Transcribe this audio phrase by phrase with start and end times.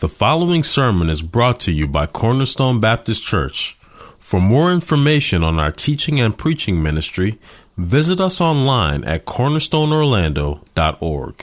[0.00, 3.76] The following sermon is brought to you by Cornerstone Baptist Church.
[4.18, 7.38] For more information on our teaching and preaching ministry,
[7.76, 11.36] visit us online at cornerstoneorlando.org.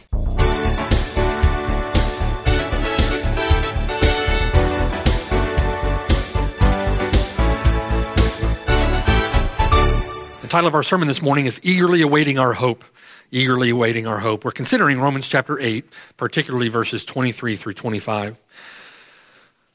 [10.41, 12.83] The title of our sermon this morning is Eagerly Awaiting Our Hope.
[13.31, 14.45] Eagerly Awaiting Our Hope.
[14.45, 15.85] We're considering Romans chapter 8,
[16.15, 18.37] particularly verses 23 through 25.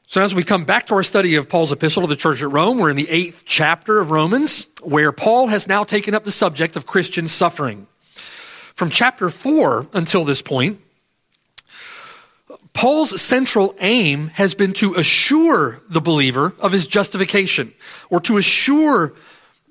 [0.07, 2.51] So, as we come back to our study of Paul's epistle to the church at
[2.51, 6.33] Rome, we're in the eighth chapter of Romans, where Paul has now taken up the
[6.33, 7.87] subject of Christian suffering.
[8.75, 10.81] From chapter 4 until this point,
[12.73, 17.73] Paul's central aim has been to assure the believer of his justification,
[18.09, 19.13] or to assure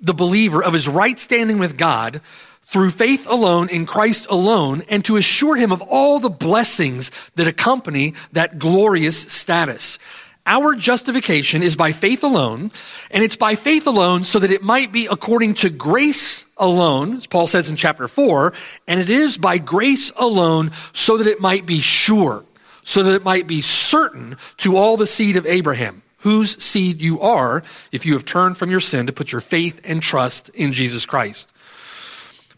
[0.01, 2.21] the believer of his right standing with God
[2.71, 7.45] through faith alone in Christ alone, and to assure him of all the blessings that
[7.45, 9.99] accompany that glorious status.
[10.45, 12.71] Our justification is by faith alone,
[13.11, 17.27] and it's by faith alone so that it might be according to grace alone, as
[17.27, 18.53] Paul says in chapter 4,
[18.87, 22.45] and it is by grace alone so that it might be sure,
[22.83, 27.19] so that it might be certain to all the seed of Abraham, whose seed you
[27.19, 30.71] are if you have turned from your sin to put your faith and trust in
[30.71, 31.51] Jesus Christ.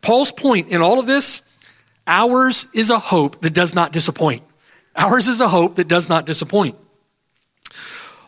[0.04, 1.42] Paul's point in all of this,
[2.06, 4.44] ours is a hope that does not disappoint.
[4.95, 6.76] Ours is a hope that does not disappoint.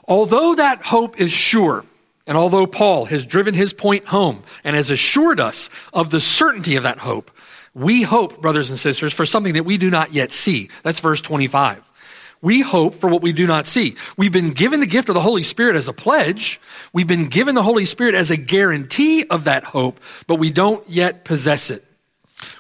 [0.08, 1.86] Although that hope is sure,
[2.26, 6.78] and although Paul has driven his point home and has assured us of the certainty
[6.78, 7.30] of that hope,
[7.74, 10.70] we hope, brothers and sisters, for something that we do not yet see.
[10.82, 11.85] That's verse 25.
[12.46, 13.96] We hope for what we do not see.
[14.18, 16.62] We've been given the gift of the Holy Spirit as a pledge.
[16.94, 20.88] We've been given the Holy Spirit as a guarantee of that hope, but we don't
[20.88, 21.84] yet possess it.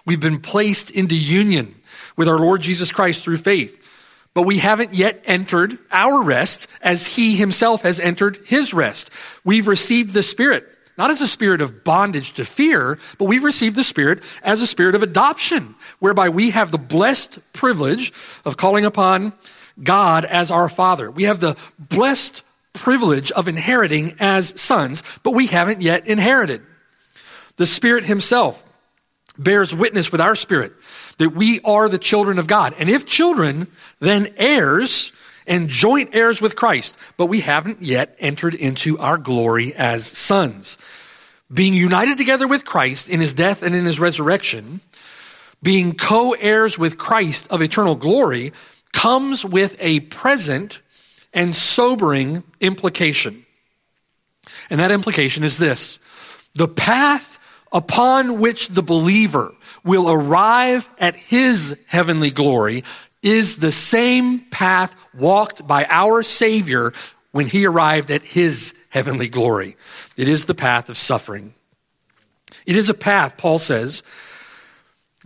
[0.03, 1.75] We've been placed into union
[2.17, 3.83] with our Lord Jesus Christ through faith
[4.33, 9.09] but we haven't yet entered our rest as he himself has entered his rest.
[9.45, 13.77] We've received the Spirit, not as a spirit of bondage to fear, but we've received
[13.77, 18.11] the Spirit as a spirit of adoption, whereby we have the blessed privilege
[18.43, 19.31] of calling upon
[19.81, 21.09] God as our Father.
[21.09, 22.43] We have the blessed
[22.73, 26.61] privilege of inheriting as sons, but we haven't yet inherited.
[27.55, 28.63] The Spirit Himself
[29.37, 30.73] bears witness with our spirit
[31.17, 32.73] that we are the children of God.
[32.77, 33.67] And if children,
[33.99, 35.11] then heirs
[35.47, 36.95] and joint heirs with Christ.
[37.17, 40.77] But we haven't yet entered into our glory as sons.
[41.53, 44.81] Being united together with Christ in his death and in his resurrection,
[45.61, 48.51] being co heirs with Christ of eternal glory,
[48.95, 50.81] comes with a present
[51.33, 53.45] and sobering implication.
[54.69, 55.99] And that implication is this
[56.55, 57.37] the path
[57.71, 62.83] upon which the believer will arrive at his heavenly glory
[63.21, 66.93] is the same path walked by our Savior
[67.31, 69.75] when he arrived at his heavenly glory.
[70.15, 71.53] It is the path of suffering.
[72.65, 74.03] It is a path, Paul says,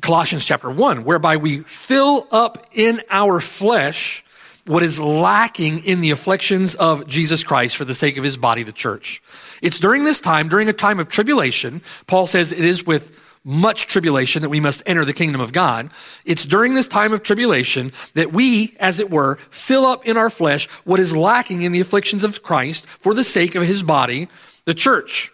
[0.02, 4.24] Colossians chapter 1, whereby we fill up in our flesh
[4.66, 8.64] what is lacking in the afflictions of Jesus Christ for the sake of his body,
[8.64, 9.22] the church.
[9.62, 13.88] It's during this time, during a time of tribulation, Paul says it is with much
[13.88, 15.90] tribulation that we must enter the kingdom of God.
[16.26, 20.30] It's during this time of tribulation that we, as it were, fill up in our
[20.30, 24.28] flesh what is lacking in the afflictions of Christ for the sake of his body,
[24.66, 25.32] the church.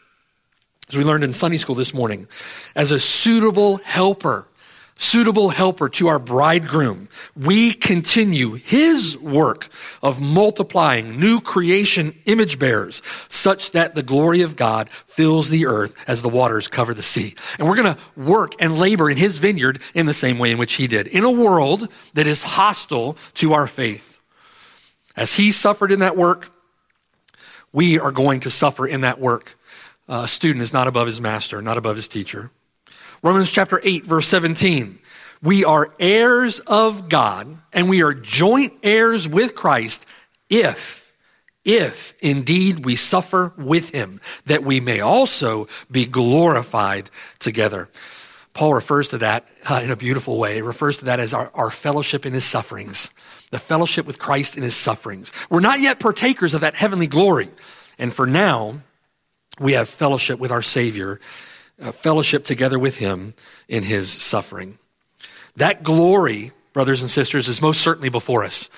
[0.88, 2.28] As we learned in Sunday school this morning,
[2.76, 4.48] as a suitable helper
[4.96, 9.68] suitable helper to our bridegroom, we continue his work
[10.02, 15.96] of multiplying new creation image bearers such that the glory of God fills the earth
[16.08, 17.36] as the waters cover the sea.
[17.60, 20.58] And we're going to work and labor in his vineyard in the same way in
[20.58, 24.20] which he did, in a world that is hostile to our faith.
[25.18, 26.50] As he suffered in that work,
[27.72, 29.58] we are going to suffer in that work.
[30.08, 32.52] a student is not above his master, not above his teacher.
[33.26, 35.00] Romans chapter 8, verse 17.
[35.42, 40.06] We are heirs of God and we are joint heirs with Christ
[40.48, 41.12] if,
[41.64, 47.10] if indeed we suffer with him, that we may also be glorified
[47.40, 47.90] together.
[48.54, 50.54] Paul refers to that uh, in a beautiful way.
[50.54, 53.10] He refers to that as our, our fellowship in his sufferings,
[53.50, 55.34] the fellowship with Christ in his sufferings.
[55.50, 57.50] We're not yet partakers of that heavenly glory.
[57.98, 58.82] And for now,
[59.60, 61.20] we have fellowship with our Savior
[61.82, 63.34] uh, fellowship together with him
[63.68, 64.78] in his suffering.
[65.56, 68.70] That glory, brothers and sisters, is most certainly before us.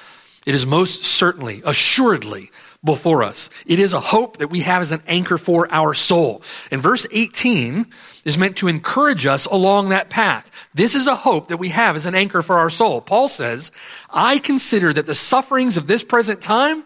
[0.46, 2.52] It is most certainly, assuredly
[2.84, 3.50] before us.
[3.66, 6.42] It is a hope that we have as an anchor for our soul.
[6.72, 7.86] And verse 18
[8.24, 10.50] is meant to encourage us along that path.
[10.74, 13.02] This is a hope that we have as an anchor for our soul.
[13.02, 13.72] Paul says,
[14.10, 16.86] I consider that the sufferings of this present time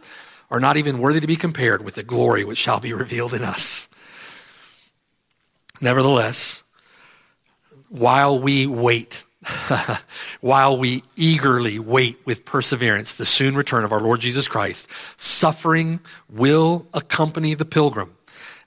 [0.50, 3.44] are not even worthy to be compared with the glory which shall be revealed in
[3.44, 3.88] us.
[5.82, 6.64] Nevertheless,
[7.90, 9.24] while we wait,
[10.42, 14.88] while we eagerly wait with perseverance the soon return of our Lord Jesus Christ,
[15.18, 16.00] suffering
[16.30, 18.16] will accompany the pilgrim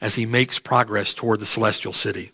[0.01, 2.33] as he makes progress toward the celestial city.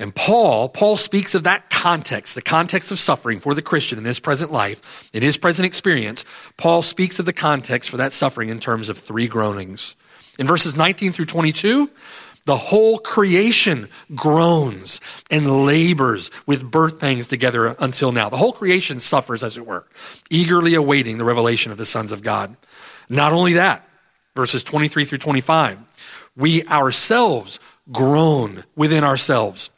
[0.00, 4.04] And Paul, Paul speaks of that context, the context of suffering for the Christian in
[4.04, 6.24] his present life, in his present experience.
[6.56, 9.96] Paul speaks of the context for that suffering in terms of three groanings.
[10.38, 11.90] In verses 19 through 22,
[12.48, 18.30] the whole creation groans and labors with birth pangs together until now.
[18.30, 19.86] The whole creation suffers, as it were,
[20.30, 22.56] eagerly awaiting the revelation of the sons of God.
[23.10, 23.86] Not only that,
[24.34, 25.78] verses 23 through 25,
[26.38, 27.60] we ourselves
[27.92, 29.68] groan within ourselves,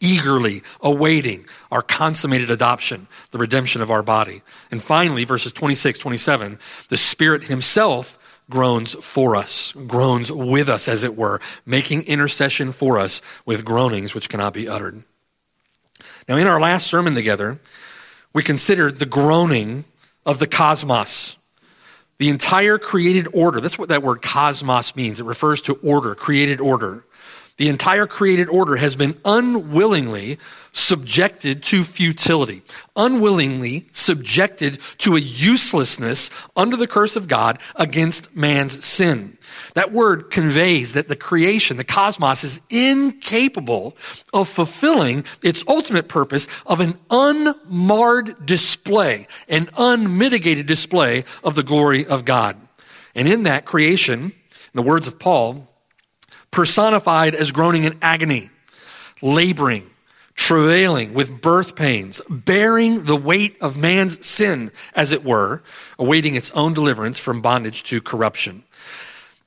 [0.00, 4.40] eagerly awaiting our consummated adoption, the redemption of our body.
[4.70, 6.58] And finally, verses 26, 27,
[6.88, 8.16] the Spirit Himself
[8.50, 14.14] groans for us, groans with us, as it were, making intercession for us with groanings
[14.14, 15.02] which cannot be uttered.
[16.28, 17.58] Now, in our last sermon together,
[18.32, 19.84] we considered the groaning
[20.24, 21.36] of the cosmos,
[22.18, 23.60] the entire created order.
[23.60, 25.18] That's what that word cosmos means.
[25.18, 27.04] It refers to order, created order.
[27.58, 30.38] The entire created order has been unwillingly
[30.72, 32.62] subjected to futility,
[32.96, 39.36] unwillingly subjected to a uselessness under the curse of God against man's sin.
[39.74, 43.96] That word conveys that the creation, the cosmos, is incapable
[44.32, 52.06] of fulfilling its ultimate purpose of an unmarred display, an unmitigated display of the glory
[52.06, 52.56] of God.
[53.14, 54.32] And in that creation, in
[54.72, 55.68] the words of Paul,
[56.52, 58.50] personified as groaning in agony,
[59.20, 59.90] laboring,
[60.36, 65.62] travailing with birth pains, bearing the weight of man's sin, as it were,
[65.98, 68.62] awaiting its own deliverance from bondage to corruption.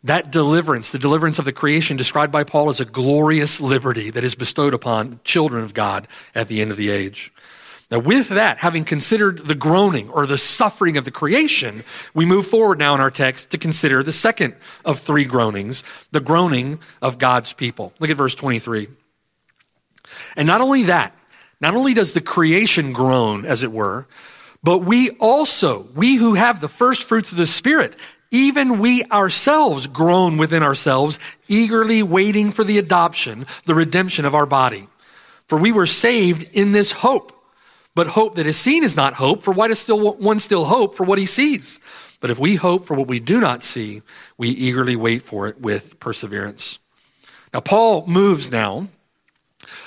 [0.04, 4.24] That deliverance, the deliverance of the creation described by Paul as a glorious liberty that
[4.24, 7.32] is bestowed upon children of God at the end of the age.
[7.92, 11.84] Now, with that, having considered the groaning or the suffering of the creation,
[12.16, 16.20] we move forward now in our text to consider the second of three groanings, the
[16.20, 17.94] groaning of God's people.
[18.00, 18.88] Look at verse 23.
[20.36, 21.16] And not only that,
[21.62, 24.08] not only does the creation groan, as it were,
[24.64, 27.96] but we also, we who have the first fruits of the Spirit,
[28.32, 34.48] even we ourselves groan within ourselves, eagerly waiting for the adoption, the redemption of our
[34.48, 34.88] body.
[35.48, 37.32] For we were saved in this hope.
[37.96, 40.96] But hope that is seen is not hope, for why does still one still hope
[40.96, 41.80] for what he sees?
[42.20, 44.02] But if we hope for what we do not see,
[44.38, 46.80] we eagerly wait for it with perseverance.
[47.54, 48.88] Now, Paul moves now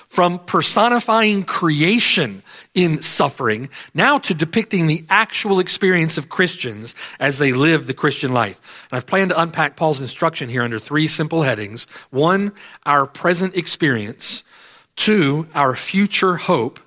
[0.09, 2.43] from personifying creation
[2.75, 8.33] in suffering now to depicting the actual experience of Christians as they live the Christian
[8.33, 8.87] life.
[8.91, 11.85] And I've planned to unpack Paul's instruction here under three simple headings.
[12.11, 12.53] One,
[12.87, 14.45] our present experience.
[14.97, 16.81] Two, our future hope.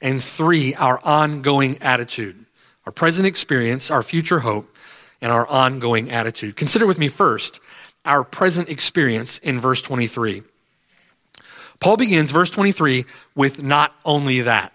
[0.00, 2.44] And three, our ongoing attitude.
[2.84, 4.76] Our present experience, our future hope,
[5.20, 6.56] and our ongoing attitude.
[6.56, 7.60] Consider with me first
[8.04, 10.42] our present experience in verse 23.
[11.80, 13.04] Paul begins verse 23
[13.34, 14.72] with not only that.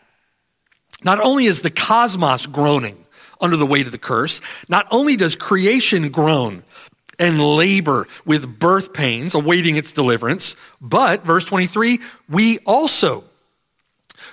[1.03, 2.97] Not only is the cosmos groaning
[3.39, 6.63] under the weight of the curse, not only does creation groan
[7.17, 11.99] and labor with birth pains awaiting its deliverance, but, verse 23,
[12.29, 13.23] we also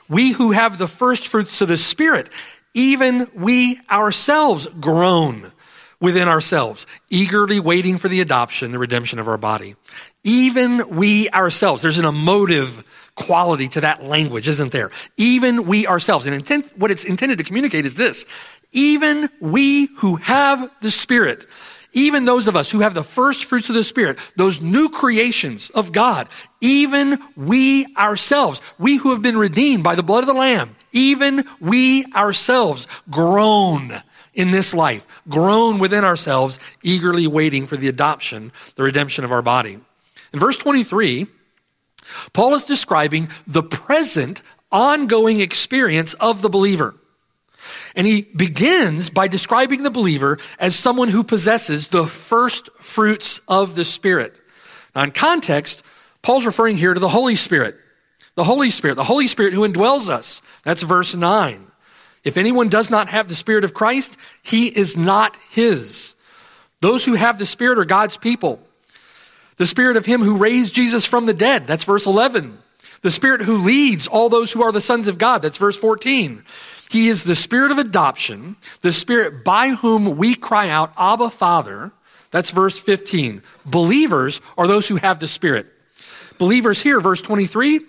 [0.08, 2.30] we who have the first fruits of the Spirit,
[2.74, 5.52] even we ourselves groan
[6.00, 9.74] within ourselves, eagerly waiting for the adoption, the redemption of our body.
[10.22, 12.84] Even we ourselves, there's an emotive
[13.14, 14.90] quality to that language, isn't there?
[15.16, 16.26] Even we ourselves.
[16.26, 18.26] And intent, what it's intended to communicate is this.
[18.70, 21.46] Even we who have the Spirit,
[21.92, 25.71] even those of us who have the first fruits of the Spirit, those new creations
[25.71, 26.28] of God,
[26.61, 31.45] even we ourselves, we who have been redeemed by the blood of the Lamb, even
[31.61, 33.92] we ourselves groan
[34.35, 39.42] in this life, groan within ourselves, eagerly waiting for the adoption, the redemption of our
[39.42, 39.78] body.
[40.33, 41.26] In verse 23,
[42.33, 46.95] Paul is describing the present ongoing experience of the believer.
[47.99, 53.75] And he begins by describing the believer as someone who possesses the first fruits of
[53.75, 54.40] the Spirit.
[54.95, 55.83] Now, in context,
[56.23, 57.76] Paul's referring here to the Holy Spirit.
[58.37, 60.43] The Holy Spirit, the Holy Spirit who indwells us.
[60.62, 61.67] That's verse 9.
[62.23, 66.14] If anyone does not have the Spirit of Christ, he is not his.
[66.81, 68.61] Those who have the Spirit are God's people.
[69.57, 71.67] The Spirit of Him who raised Jesus from the dead.
[71.67, 72.57] That's verse 11.
[73.00, 75.43] The Spirit who leads all those who are the sons of God.
[75.43, 76.45] That's verse 14.
[76.90, 81.92] He is the Spirit of adoption, the Spirit by whom we cry out, Abba, Father.
[82.30, 83.42] That's verse 15.
[83.66, 85.66] Believers are those who have the Spirit.
[86.38, 87.80] Believers here, verse 23,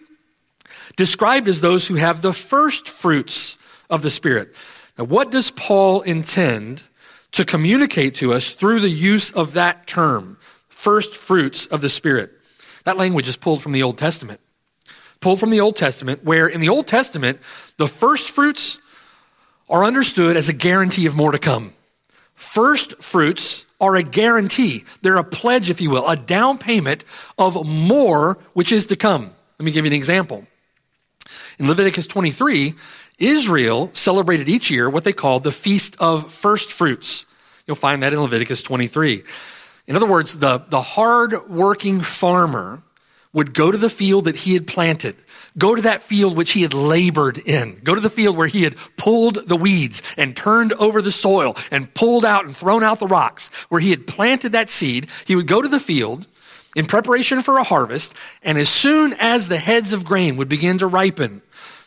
[0.95, 3.57] described as those who have the first fruits
[3.89, 4.53] of the Spirit.
[4.97, 6.83] Now, what does Paul intend
[7.31, 10.37] to communicate to us through the use of that term,
[10.67, 12.31] first fruits of the Spirit?
[12.83, 14.41] That language is pulled from the Old Testament.
[15.21, 17.39] Pulled from the Old Testament, where in the Old Testament,
[17.77, 18.79] the first fruits
[19.69, 21.73] are understood as a guarantee of more to come.
[22.33, 24.85] First fruits are a guarantee.
[25.01, 27.03] They're a pledge, if you will, a down payment
[27.37, 29.31] of more which is to come.
[29.59, 30.45] Let me give you an example.
[31.59, 32.73] In Leviticus 23,
[33.19, 37.25] Israel celebrated each year what they called the Feast of First Fruits.
[37.67, 39.23] You'll find that in Leviticus 23.
[39.87, 42.81] In other words, the, the hard working farmer
[43.33, 45.15] would go to the field that he had planted,
[45.57, 48.63] go to that field which he had labored in, go to the field where he
[48.63, 52.99] had pulled the weeds and turned over the soil and pulled out and thrown out
[52.99, 55.07] the rocks, where he had planted that seed.
[55.25, 56.27] He would go to the field
[56.75, 60.77] in preparation for a harvest, and as soon as the heads of grain would begin
[60.79, 61.41] to ripen,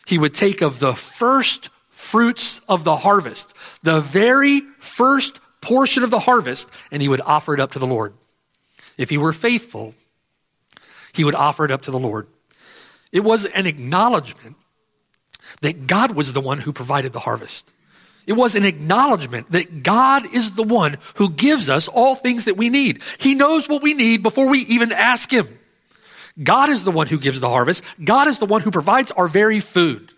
[0.05, 6.09] he would take of the first fruits of the harvest, the very first portion of
[6.09, 8.13] the harvest, and he would offer it up to the Lord.
[8.97, 9.95] If he were faithful,
[11.13, 12.27] he would offer it up to the Lord.
[13.11, 14.57] It was an acknowledgement
[15.61, 17.71] that God was the one who provided the harvest.
[18.25, 22.57] It was an acknowledgement that God is the one who gives us all things that
[22.57, 23.01] we need.
[23.17, 25.47] He knows what we need before we even ask Him.
[26.41, 27.83] God is the one who gives the harvest.
[28.03, 30.13] God is the one who provides our very food.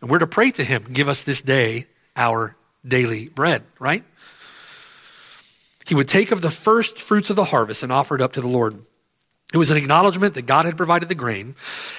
[0.00, 4.02] And we're to pray to Him, give us this day our daily bread, right?
[5.86, 8.40] He would take of the first fruits of the harvest and offer it up to
[8.40, 8.78] the Lord.
[9.52, 11.56] It was an acknowledgement that God had provided the grain.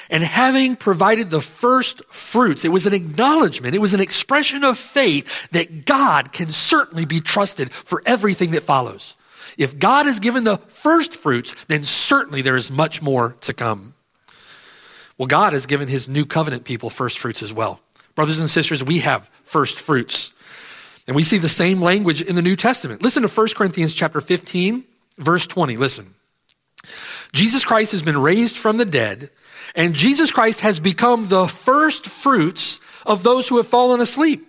[0.10, 4.78] And having provided the first fruits, it was an acknowledgement, it was an expression of
[4.78, 9.18] faith that God can certainly be trusted for everything that follows.
[9.58, 13.96] If God has given the first fruits, then certainly there is much more to come.
[15.18, 17.82] Well, God has given his new covenant people first fruits as well.
[18.16, 20.34] Brothers and sisters, we have first fruits.
[21.06, 23.02] And we see the same language in the New Testament.
[23.02, 24.86] Listen to 1 Corinthians chapter 15,
[25.18, 25.76] verse 20.
[25.76, 26.14] Listen.
[27.34, 29.30] Jesus Christ has been raised from the dead,
[29.76, 34.46] and Jesus Christ has become the first fruits of those who have fallen asleep.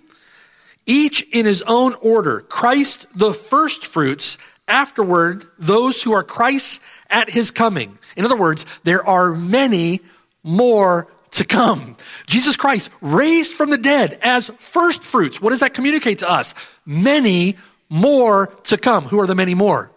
[0.84, 2.40] Each in his own order.
[2.40, 4.36] Christ the first fruits,
[4.66, 7.98] afterward, those who are Christ's at his coming.
[8.16, 10.00] In other words, there are many
[10.42, 11.96] more to come.
[12.26, 15.40] Jesus Christ raised from the dead as first fruits.
[15.40, 16.54] What does that communicate to us?
[16.84, 17.56] Many
[17.88, 19.04] more to come.
[19.04, 19.91] Who are the many more?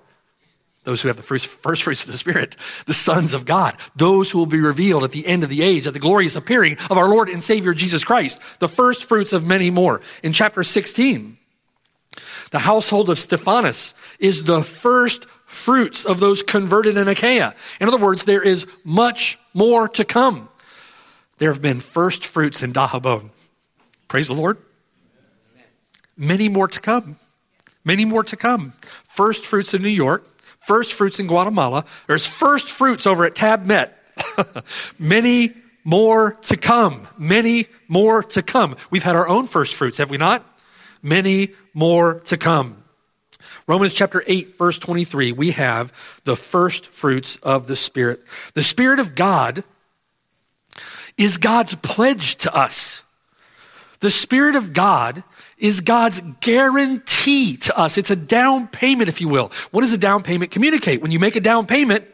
[0.85, 4.29] Those who have the first, first fruits of the Spirit, the sons of God, those
[4.29, 6.97] who will be revealed at the end of the age, at the glorious appearing of
[6.97, 9.99] our Lord and Savior Jesus Christ, the first fruits of many more.
[10.21, 11.37] In chapter 16,
[12.51, 17.55] the household of Stephanus is the first fruits of those converted in Achaia.
[17.81, 20.49] In other words, there is much more to come.
[21.39, 23.31] There have been first fruits in Dajabón.
[24.07, 24.59] Praise the Lord.
[26.15, 27.17] Many more to come.
[27.83, 28.73] Many more to come.
[29.03, 30.27] First fruits in New York
[30.65, 31.85] first fruits in Guatemala.
[32.07, 33.97] There's first fruits over at Tab Met.
[34.99, 35.53] Many
[35.83, 37.07] more to come.
[37.17, 38.75] Many more to come.
[38.89, 40.43] We've had our own first fruits, have we not?
[41.01, 42.83] Many more to come.
[43.67, 45.93] Romans chapter 8, verse 23, we have
[46.23, 48.21] the first fruits of the Spirit.
[48.53, 49.63] The Spirit of God
[51.17, 53.03] is God's pledge to us.
[53.99, 55.23] The Spirit of God
[55.65, 57.97] is God's guarantee to us.
[57.97, 59.51] It's a down payment, if you will.
[59.71, 61.01] What does a down payment communicate?
[61.01, 62.05] When you make a down payment,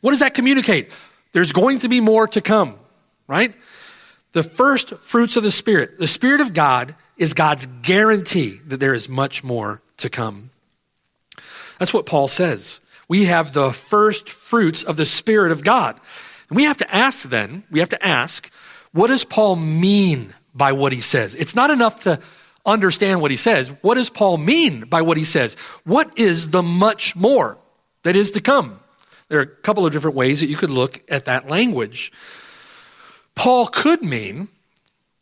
[0.00, 0.92] what does that communicate?
[1.32, 2.74] There's going to be more to come,
[3.26, 3.52] right?
[4.32, 8.94] The first fruits of the Spirit, the Spirit of God is God's guarantee that there
[8.94, 10.50] is much more to come.
[11.78, 12.80] That's what Paul says.
[13.08, 15.98] We have the first fruits of the Spirit of God.
[16.48, 18.52] And we have to ask then, we have to ask,
[18.92, 21.34] what does Paul mean by what he says?
[21.34, 22.20] It's not enough to
[22.70, 23.68] understand what he says.
[23.82, 25.54] What does Paul mean by what he says?
[25.84, 27.58] What is the much more
[28.02, 28.80] that is to come?
[29.28, 32.12] There are a couple of different ways that you could look at that language.
[33.34, 34.48] Paul could mean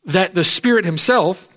[0.05, 1.57] that the Spirit himself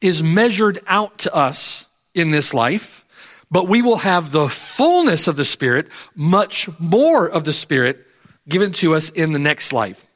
[0.00, 3.04] is measured out to us in this life,
[3.50, 8.06] but we will have the fullness of the Spirit, much more of the Spirit
[8.48, 10.06] given to us in the next life.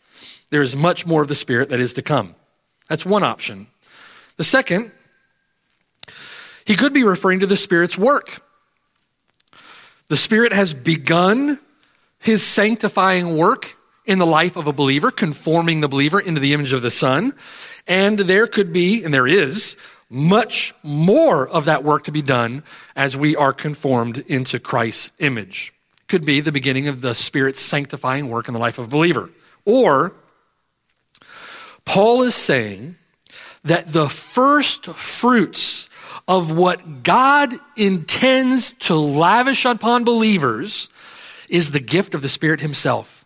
[0.51, 2.35] There is much more of the Spirit that is to come.
[2.89, 3.67] That's one option.
[4.37, 4.91] The second,
[6.65, 8.43] he could be referring to the Spirit's work.
[10.09, 11.59] The Spirit has begun
[12.19, 16.73] his sanctifying work in the life of a believer, conforming the believer into the image
[16.73, 17.35] of the Son.
[17.87, 19.77] And there could be, and there is,
[20.09, 22.63] much more of that work to be done
[22.95, 25.73] as we are conformed into Christ's image.
[26.09, 29.31] Could be the beginning of the Spirit's sanctifying work in the life of a believer.
[29.65, 30.13] Or,
[31.85, 32.97] Paul is saying
[33.67, 35.91] that the first fruits
[36.27, 40.89] of what God intends to lavish upon believers
[41.49, 43.25] is the gift of the Spirit Himself.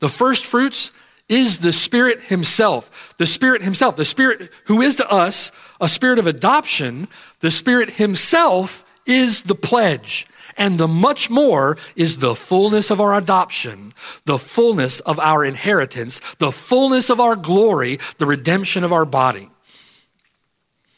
[0.00, 0.92] The first fruits
[1.28, 3.14] is the Spirit Himself.
[3.16, 7.08] The Spirit Himself, the Spirit who is to us a spirit of adoption,
[7.40, 10.26] the Spirit Himself is the pledge.
[10.56, 13.92] And the much more is the fullness of our adoption,
[14.24, 19.50] the fullness of our inheritance, the fullness of our glory, the redemption of our body.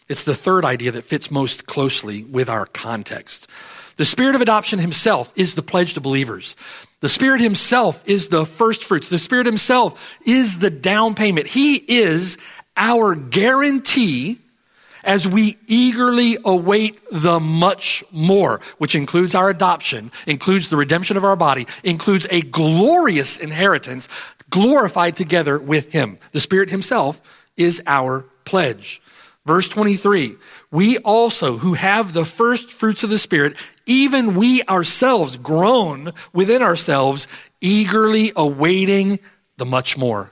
[0.09, 3.49] It's the third idea that fits most closely with our context.
[3.97, 6.55] The Spirit of adoption Himself is the pledge to believers.
[7.01, 9.09] The Spirit Himself is the first fruits.
[9.09, 11.47] The Spirit Himself is the down payment.
[11.47, 12.39] He is
[12.77, 14.39] our guarantee
[15.03, 21.25] as we eagerly await the much more, which includes our adoption, includes the redemption of
[21.25, 24.09] our body, includes a glorious inheritance
[24.51, 26.19] glorified together with Him.
[26.33, 27.21] The Spirit Himself
[27.57, 29.01] is our pledge.
[29.47, 30.37] Verse 23
[30.71, 36.61] We also, who have the first fruits of the Spirit, even we ourselves groan within
[36.61, 37.29] ourselves,
[37.61, 39.21] eagerly awaiting
[39.57, 40.31] the much more,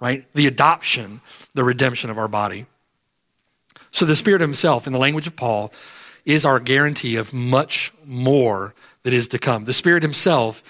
[0.00, 0.26] right?
[0.32, 1.20] The adoption,
[1.54, 2.66] the redemption of our body.
[3.90, 5.72] So the Spirit Himself, in the language of Paul,
[6.24, 9.64] is our guarantee of much more that is to come.
[9.64, 10.62] The Spirit Himself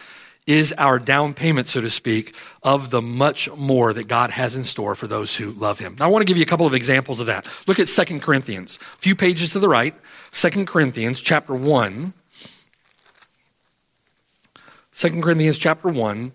[0.46, 4.64] is our down payment, so to speak, of the much more that God has in
[4.64, 5.96] store for those who love Him.
[5.98, 7.46] Now, I want to give you a couple of examples of that.
[7.66, 9.94] Look at Second Corinthians, a few pages to the right.
[10.30, 12.12] Second Corinthians chapter 1.
[14.94, 16.32] 2 Corinthians chapter 1.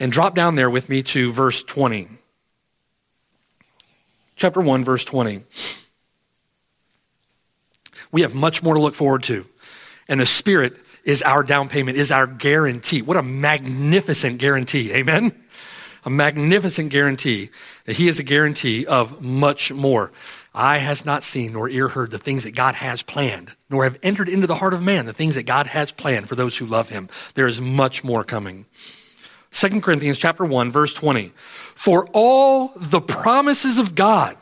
[0.00, 2.08] And drop down there with me to verse 20
[4.38, 5.42] chapter 1, verse 20.
[8.10, 9.44] We have much more to look forward to.
[10.08, 10.76] And the Spirit
[11.08, 13.00] is our down payment, is our guarantee.
[13.00, 14.92] What a magnificent guarantee.
[14.92, 15.32] Amen?
[16.04, 17.48] A magnificent guarantee
[17.86, 20.12] that He is a guarantee of much more.
[20.54, 23.98] Eye has not seen nor ear heard the things that God has planned, nor have
[24.02, 26.66] entered into the heart of man the things that God has planned for those who
[26.66, 27.08] love Him.
[27.34, 28.66] There is much more coming.
[29.52, 31.32] 2 Corinthians chapter 1 verse 20.
[31.74, 34.36] For all the promises of God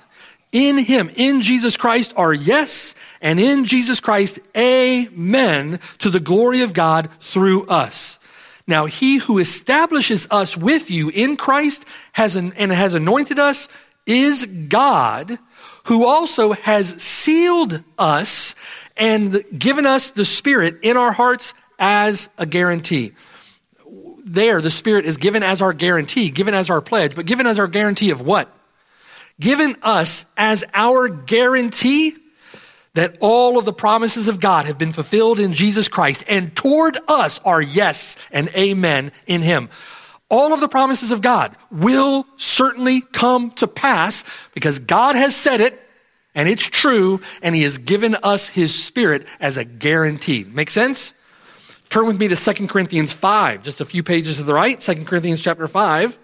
[0.52, 6.62] in him, in Jesus Christ are yes, and in Jesus Christ, amen, to the glory
[6.62, 8.18] of God through us.
[8.66, 13.68] Now, he who establishes us with you in Christ has an, and has anointed us
[14.06, 15.38] is God,
[15.84, 18.54] who also has sealed us
[18.96, 23.12] and given us the Spirit in our hearts as a guarantee
[24.26, 27.58] there, the Spirit is given as our guarantee, given as our pledge, but given as
[27.58, 28.52] our guarantee of what?
[29.40, 32.16] Given us as our guarantee
[32.94, 36.96] that all of the promises of God have been fulfilled in Jesus Christ, and toward
[37.06, 39.68] us are yes and amen in Him.
[40.30, 45.60] All of the promises of God will certainly come to pass because God has said
[45.60, 45.78] it
[46.36, 50.44] and it's true, and He has given us His Spirit as a guarantee.
[50.44, 51.14] Make sense?
[51.88, 55.06] Turn with me to 2 Corinthians 5, just a few pages to the right, 2
[55.06, 56.18] Corinthians chapter 5.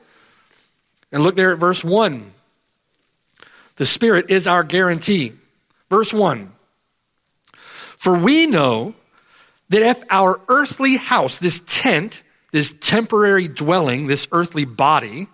[1.13, 2.32] And look there at verse 1.
[3.77, 5.33] The Spirit is our guarantee.
[5.91, 6.51] Verse 1.
[8.03, 8.95] For we know
[9.69, 15.29] that if our earthly house, this tent, this temporary dwelling, this earthly body,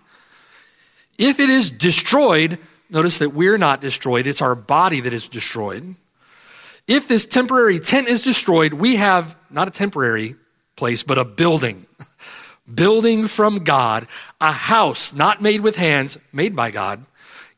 [1.17, 2.57] if it is destroyed,
[2.89, 5.95] notice that we're not destroyed, it's our body that is destroyed.
[6.87, 10.35] If this temporary tent is destroyed, we have not a temporary
[10.75, 11.85] place, but a building.
[12.73, 14.07] building from God,
[14.39, 17.05] a house not made with hands, made by God,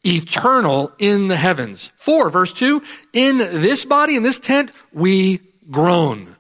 [0.06, 1.92] eternal in the heavens.
[1.96, 2.82] 4, verse 2
[3.14, 6.36] In this body, in this tent, we groan,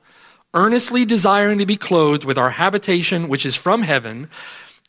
[0.54, 4.30] earnestly desiring to be clothed with our habitation, which is from heaven.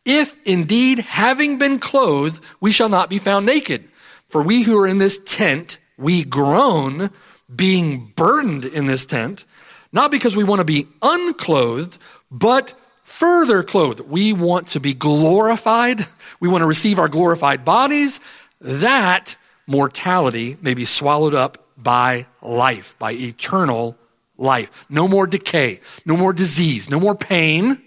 [0.04, 3.88] If indeed, having been clothed, we shall not be found naked.
[4.28, 7.10] For we who are in this tent, we groan
[7.54, 9.44] being burdened in this tent,
[9.92, 11.98] not because we want to be unclothed,
[12.30, 14.00] but further clothed.
[14.00, 16.06] We want to be glorified.
[16.40, 18.20] We want to receive our glorified bodies.
[18.62, 23.96] That mortality may be swallowed up by life, by eternal
[24.38, 24.86] life.
[24.88, 27.82] No more decay, no more disease, no more pain.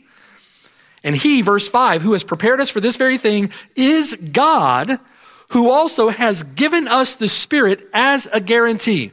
[1.04, 5.00] And he, verse 5, who has prepared us for this very thing is God,
[5.50, 9.12] who also has given us the Spirit as a guarantee.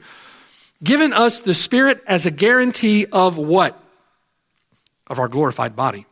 [0.83, 3.79] given us the Spirit as a guarantee of what?
[5.07, 6.07] Of our glorified body,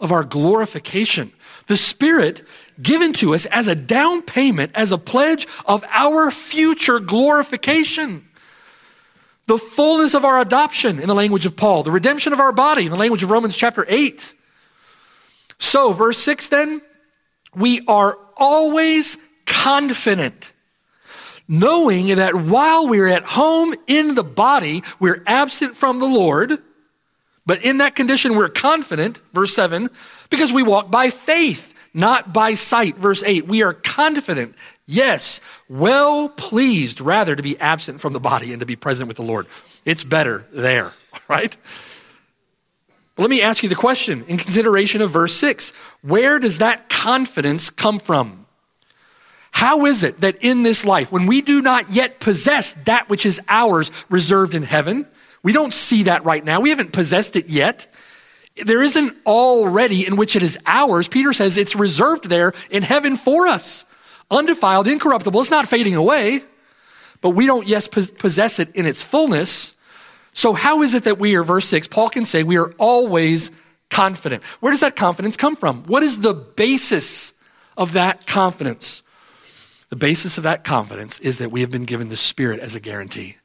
[0.00, 1.32] of our glorification.
[1.66, 2.42] The Spirit
[2.82, 8.28] given to us as a down payment, as a pledge of our future glorification.
[9.46, 12.84] The fullness of our adoption in the language of Paul, the redemption of our body
[12.84, 14.34] in the language of Romans chapter 8.
[15.58, 16.80] So, verse 6 then,
[17.54, 20.52] we are always confident,
[21.46, 26.58] knowing that while we're at home in the body, we're absent from the Lord.
[27.46, 29.90] But in that condition, we're confident, verse 7,
[30.30, 32.96] because we walk by faith, not by sight.
[32.96, 38.52] Verse 8, we are confident, yes, well pleased rather to be absent from the body
[38.52, 39.46] and to be present with the Lord.
[39.84, 40.92] It's better there,
[41.28, 41.56] right?
[43.16, 45.72] Let me ask you the question in consideration of verse 6.
[46.02, 48.44] Where does that confidence come from?
[49.52, 53.24] How is it that in this life, when we do not yet possess that which
[53.24, 55.06] is ours reserved in heaven,
[55.44, 57.86] we don't see that right now, we haven't possessed it yet.
[58.56, 61.08] There isn't already in which it is ours.
[61.08, 63.84] Peter says it's reserved there in heaven for us.
[64.30, 66.40] Undefiled, incorruptible, it's not fading away,
[67.20, 69.74] but we don't yet possess it in its fullness.
[70.32, 73.50] So, how is it that we are, verse 6, Paul can say we are always
[73.90, 74.42] confident?
[74.60, 75.84] Where does that confidence come from?
[75.84, 77.32] What is the basis
[77.76, 79.02] of that confidence?
[79.90, 82.80] The basis of that confidence is that we have been given the Spirit as a
[82.80, 83.36] guarantee.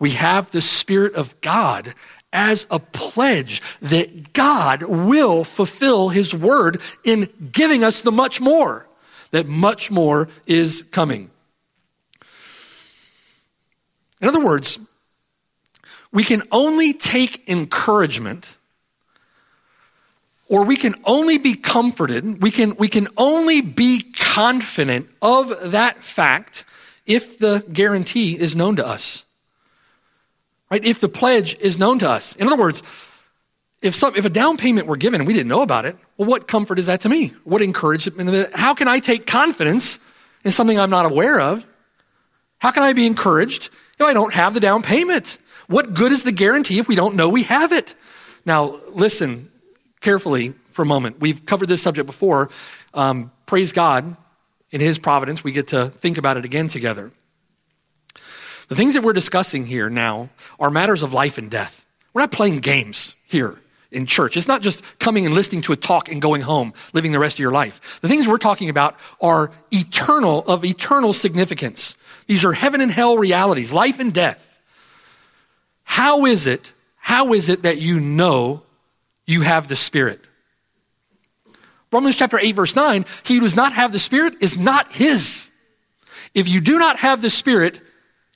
[0.00, 1.94] We have the Spirit of God
[2.32, 8.86] as a pledge that God will fulfill His word in giving us the much more,
[9.30, 11.30] that much more is coming.
[14.20, 14.78] In other words,
[16.12, 18.56] we can only take encouragement
[20.48, 26.02] or we can only be comforted, we can, we can only be confident of that
[26.02, 26.64] fact
[27.04, 29.26] if the guarantee is known to us.
[30.70, 30.84] Right?
[30.84, 32.36] If the pledge is known to us.
[32.36, 32.82] In other words,
[33.80, 36.28] if, some, if a down payment were given and we didn't know about it, well,
[36.28, 37.32] what comfort is that to me?
[37.44, 38.52] What encouragement?
[38.54, 39.98] How can I take confidence
[40.44, 41.66] in something I'm not aware of?
[42.58, 45.38] How can I be encouraged if I don't have the down payment?
[45.68, 47.94] What good is the guarantee if we don't know we have it?
[48.44, 49.50] Now, listen
[50.00, 51.20] carefully for a moment.
[51.20, 52.50] We've covered this subject before.
[52.94, 54.16] Um, praise God,
[54.70, 57.10] in His providence, we get to think about it again together.
[58.68, 60.28] The things that we're discussing here now
[60.60, 61.84] are matters of life and death.
[62.12, 63.58] We're not playing games here
[63.90, 64.36] in church.
[64.36, 67.36] It's not just coming and listening to a talk and going home, living the rest
[67.36, 68.00] of your life.
[68.02, 71.96] The things we're talking about are eternal, of eternal significance.
[72.26, 74.58] These are heaven and hell realities, life and death.
[75.84, 78.62] How is it, how is it that you know
[79.26, 80.20] you have the Spirit?
[81.90, 85.46] Romans chapter 8, verse 9, he who does not have the Spirit is not his.
[86.34, 87.80] If you do not have the Spirit,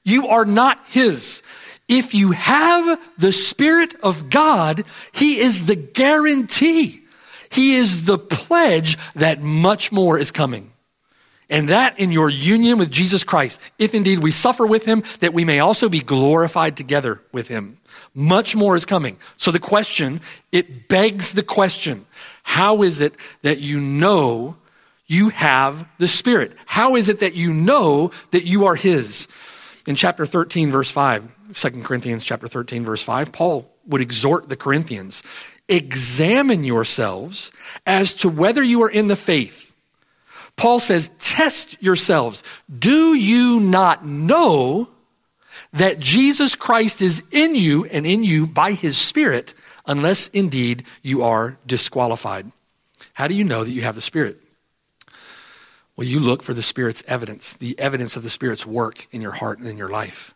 [0.04, 1.42] you are not his.
[1.88, 7.02] If you have the Spirit of God, he is the guarantee.
[7.50, 10.72] He is the pledge that much more is coming.
[11.50, 15.34] And that in your union with Jesus Christ, if indeed we suffer with him, that
[15.34, 17.76] we may also be glorified together with him.
[18.14, 19.18] Much more is coming.
[19.36, 22.06] So the question, it begs the question
[22.42, 24.56] how is it that you know
[25.06, 26.52] you have the Spirit?
[26.64, 29.28] How is it that you know that you are his?
[29.86, 34.56] In chapter 13, verse 5, 2 Corinthians chapter 13, verse 5, Paul would exhort the
[34.56, 35.22] Corinthians
[35.68, 37.52] examine yourselves
[37.86, 39.72] as to whether you are in the faith.
[40.56, 42.42] Paul says, Test yourselves.
[42.78, 44.88] Do you not know
[45.72, 49.54] that Jesus Christ is in you and in you by his Spirit,
[49.86, 52.52] unless indeed you are disqualified?
[53.14, 54.41] How do you know that you have the Spirit?
[55.96, 59.32] Well, you look for the Spirit's evidence, the evidence of the Spirit's work in your
[59.32, 60.34] heart and in your life.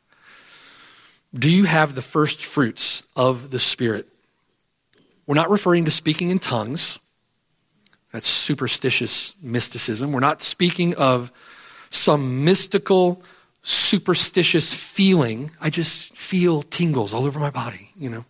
[1.35, 4.07] Do you have the first fruits of the Spirit?
[5.27, 6.99] We're not referring to speaking in tongues.
[8.13, 10.13] That's superstitious mysticism.
[10.13, 11.33] We're not speaking of
[11.91, 13.23] some mystical,
[13.63, 15.51] superstitious feeling.
[15.61, 18.25] I just feel tingles all over my body, you know.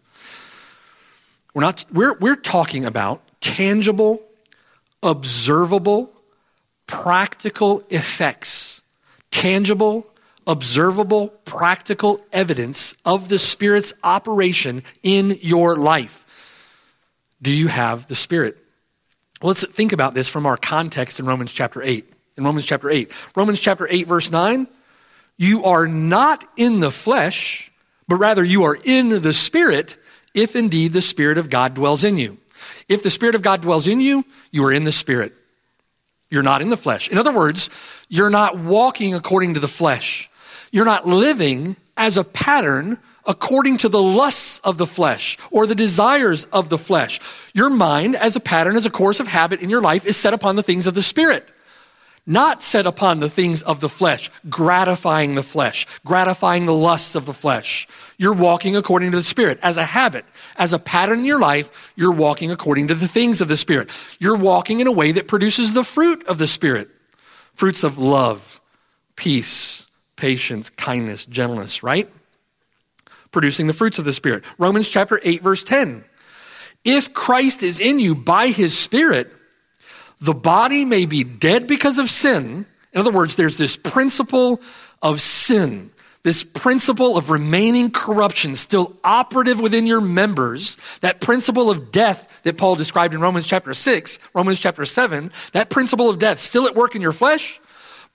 [1.54, 4.22] We're not we're we're talking about tangible,
[5.02, 6.12] observable,
[6.86, 8.82] practical effects.
[9.30, 10.06] Tangible,
[10.46, 16.22] observable, practical evidence of the Spirit's operation in your life.
[17.42, 18.56] Do you have the Spirit?
[19.42, 22.10] Well, let's think about this from our context in Romans chapter 8.
[22.36, 23.12] In Romans chapter 8.
[23.36, 24.66] Romans chapter 8, verse 9.
[25.36, 27.70] You are not in the flesh,
[28.08, 29.98] but rather you are in the Spirit,
[30.32, 32.38] if indeed the Spirit of God dwells in you.
[32.88, 35.34] If the Spirit of God dwells in you, you are in the Spirit.
[36.30, 37.08] You're not in the flesh.
[37.08, 37.70] In other words,
[38.08, 40.28] you're not walking according to the flesh.
[40.72, 45.74] You're not living as a pattern according to the lusts of the flesh or the
[45.74, 47.20] desires of the flesh.
[47.54, 50.34] Your mind, as a pattern, as a course of habit in your life, is set
[50.34, 51.48] upon the things of the Spirit
[52.26, 57.24] not set upon the things of the flesh, gratifying the flesh, gratifying the lusts of
[57.26, 57.86] the flesh.
[58.18, 60.24] You're walking according to the Spirit as a habit,
[60.56, 61.92] as a pattern in your life.
[61.94, 63.90] You're walking according to the things of the Spirit.
[64.18, 66.90] You're walking in a way that produces the fruit of the Spirit
[67.54, 68.60] fruits of love,
[69.16, 69.86] peace,
[70.16, 72.10] patience, kindness, gentleness, right?
[73.30, 74.44] Producing the fruits of the Spirit.
[74.58, 76.04] Romans chapter 8, verse 10.
[76.84, 79.32] If Christ is in you by his Spirit,
[80.20, 82.66] the body may be dead because of sin.
[82.92, 84.60] In other words, there's this principle
[85.02, 85.90] of sin,
[86.22, 92.56] this principle of remaining corruption still operative within your members, that principle of death that
[92.56, 96.74] Paul described in Romans chapter 6, Romans chapter 7, that principle of death still at
[96.74, 97.60] work in your flesh,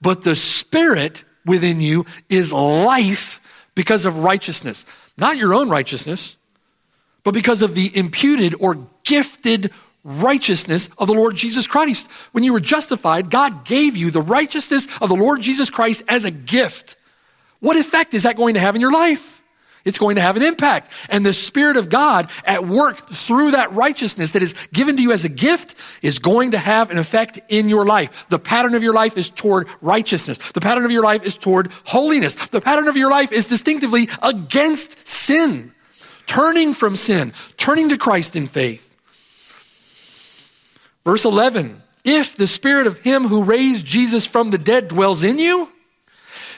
[0.00, 3.40] but the spirit within you is life
[3.74, 4.84] because of righteousness.
[5.16, 6.36] Not your own righteousness,
[7.22, 9.70] but because of the imputed or gifted
[10.04, 12.10] righteousness of the Lord Jesus Christ.
[12.32, 16.24] When you were justified, God gave you the righteousness of the Lord Jesus Christ as
[16.24, 16.96] a gift.
[17.60, 19.42] What effect is that going to have in your life?
[19.84, 20.92] It's going to have an impact.
[21.08, 25.12] And the Spirit of God at work through that righteousness that is given to you
[25.12, 28.26] as a gift is going to have an effect in your life.
[28.28, 30.38] The pattern of your life is toward righteousness.
[30.52, 32.34] The pattern of your life is toward holiness.
[32.34, 35.72] The pattern of your life is distinctively against sin,
[36.26, 38.91] turning from sin, turning to Christ in faith.
[41.04, 45.38] Verse 11 If the spirit of him who raised Jesus from the dead dwells in
[45.38, 45.68] you,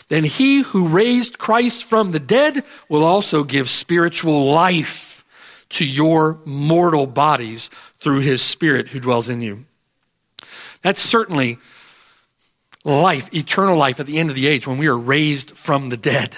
[0.09, 5.25] then he who raised Christ from the dead will also give spiritual life
[5.71, 9.65] to your mortal bodies through his spirit who dwells in you.
[10.83, 11.59] That's certainly
[12.85, 15.97] life, eternal life at the end of the age when we are raised from the
[15.97, 16.37] dead.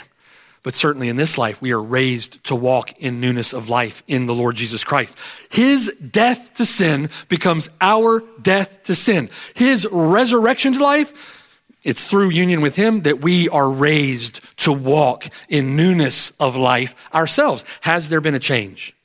[0.66, 4.26] But certainly in this life, we are raised to walk in newness of life in
[4.26, 5.16] the Lord Jesus Christ.
[5.48, 9.30] His death to sin becomes our death to sin.
[9.54, 15.26] His resurrection to life, it's through union with Him that we are raised to walk
[15.48, 17.64] in newness of life ourselves.
[17.82, 18.95] Has there been a change?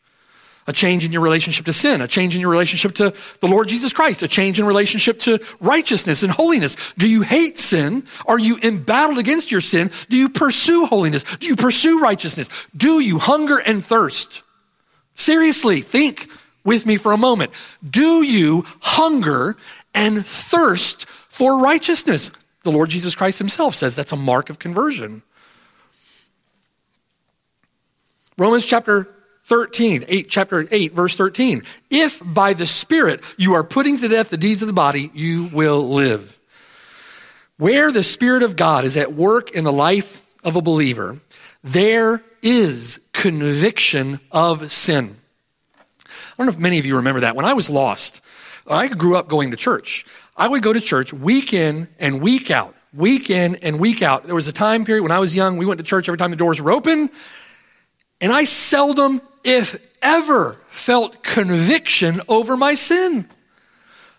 [0.71, 3.67] A change in your relationship to sin, a change in your relationship to the Lord
[3.67, 6.93] Jesus Christ, a change in relationship to righteousness and holiness.
[6.97, 8.05] Do you hate sin?
[8.25, 9.91] Are you embattled against your sin?
[10.07, 11.23] Do you pursue holiness?
[11.23, 12.49] Do you pursue righteousness?
[12.75, 14.43] Do you hunger and thirst?
[15.13, 16.31] Seriously, think
[16.63, 17.51] with me for a moment.
[17.87, 19.57] Do you hunger
[19.93, 22.31] and thirst for righteousness?
[22.63, 25.21] The Lord Jesus Christ himself says that's a mark of conversion.
[28.37, 29.09] Romans chapter
[29.43, 31.63] 13, 8, chapter 8, verse 13.
[31.89, 35.49] If by the Spirit you are putting to death the deeds of the body, you
[35.51, 36.39] will live.
[37.57, 41.17] Where the Spirit of God is at work in the life of a believer,
[41.63, 45.15] there is conviction of sin.
[46.07, 47.35] I don't know if many of you remember that.
[47.35, 48.21] When I was lost,
[48.67, 50.05] I grew up going to church.
[50.35, 54.23] I would go to church week in and week out, week in and week out.
[54.23, 56.31] There was a time period when I was young, we went to church every time
[56.31, 57.09] the doors were open,
[58.19, 63.27] and I seldom if ever, felt conviction over my sin.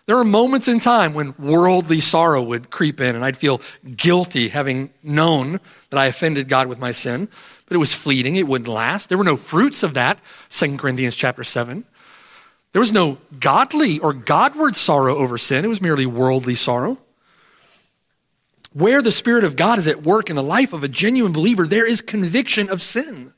[0.05, 3.61] There were moments in time when worldly sorrow would creep in and I'd feel
[3.95, 7.29] guilty having known that I offended God with my sin,
[7.67, 9.07] but it was fleeting, it wouldn't last.
[9.07, 11.85] There were no fruits of that, 2 Corinthians chapter 7.
[12.73, 16.97] There was no godly or Godward sorrow over sin, it was merely worldly sorrow.
[18.73, 21.67] Where the Spirit of God is at work in the life of a genuine believer,
[21.67, 23.31] there is conviction of sin.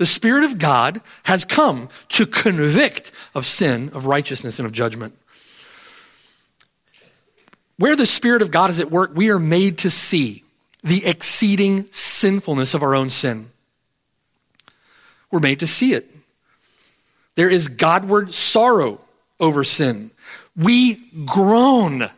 [0.00, 5.14] The Spirit of God has come to convict of sin, of righteousness, and of judgment.
[7.76, 10.42] Where the Spirit of God is at work, we are made to see
[10.82, 13.50] the exceeding sinfulness of our own sin.
[15.30, 16.08] We're made to see it.
[17.34, 19.02] There is Godward sorrow
[19.38, 20.12] over sin.
[20.56, 20.94] We
[21.26, 22.08] groan,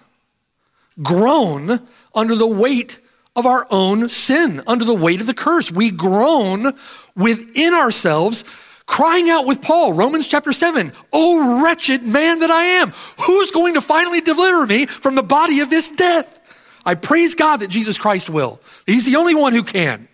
[1.02, 3.00] groan under the weight
[3.34, 5.72] of our own sin, under the weight of the curse.
[5.72, 6.78] We groan
[7.16, 8.44] within ourselves,
[8.86, 12.92] crying out with Paul, Romans chapter 7, Oh, wretched man that I am,
[13.24, 16.38] who's going to finally deliver me from the body of this death?
[16.84, 18.60] I praise God that Jesus Christ will.
[18.86, 20.08] He's the only one who can.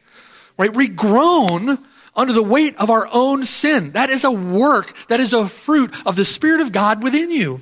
[0.58, 0.74] Right?
[0.74, 1.78] We groan
[2.14, 3.92] under the weight of our own sin.
[3.92, 7.60] That is a work, that is a fruit of the Spirit of God within you.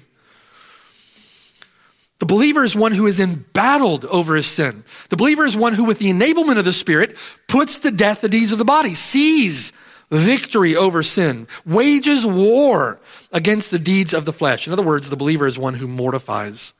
[2.18, 4.84] The believer is one who is embattled over his sin.
[5.10, 8.28] The believer is one who, with the enablement of the Spirit, puts to death the
[8.28, 9.72] deeds of the body, sees
[10.10, 12.98] victory over sin, wages war
[13.32, 14.66] against the deeds of the flesh.
[14.66, 16.74] In other words, the believer is one who mortifies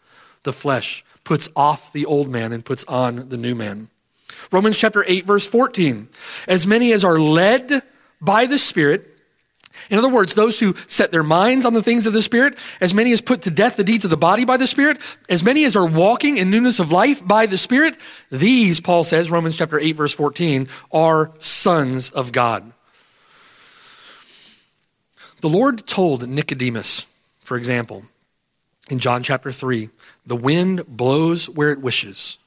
[0.45, 3.89] the flesh, puts off the old man, and puts on the new man.
[4.53, 6.09] Romans chapter 8, verse 14.
[6.49, 7.83] As many as are led
[8.21, 9.16] by the Spirit,
[9.91, 12.95] in other words, those who set their minds on the things of the Spirit, as
[12.95, 15.65] many as put to death the deeds of the body by the Spirit, as many
[15.65, 17.97] as are walking in newness of life by the Spirit,
[18.31, 22.73] these, Paul says, Romans chapter 8, verse 14, are sons of God.
[25.41, 27.07] The Lord told Nicodemus,
[27.41, 28.05] for example,
[28.91, 29.91] in John chapter 3,
[30.25, 32.39] the wind blows where it wishes.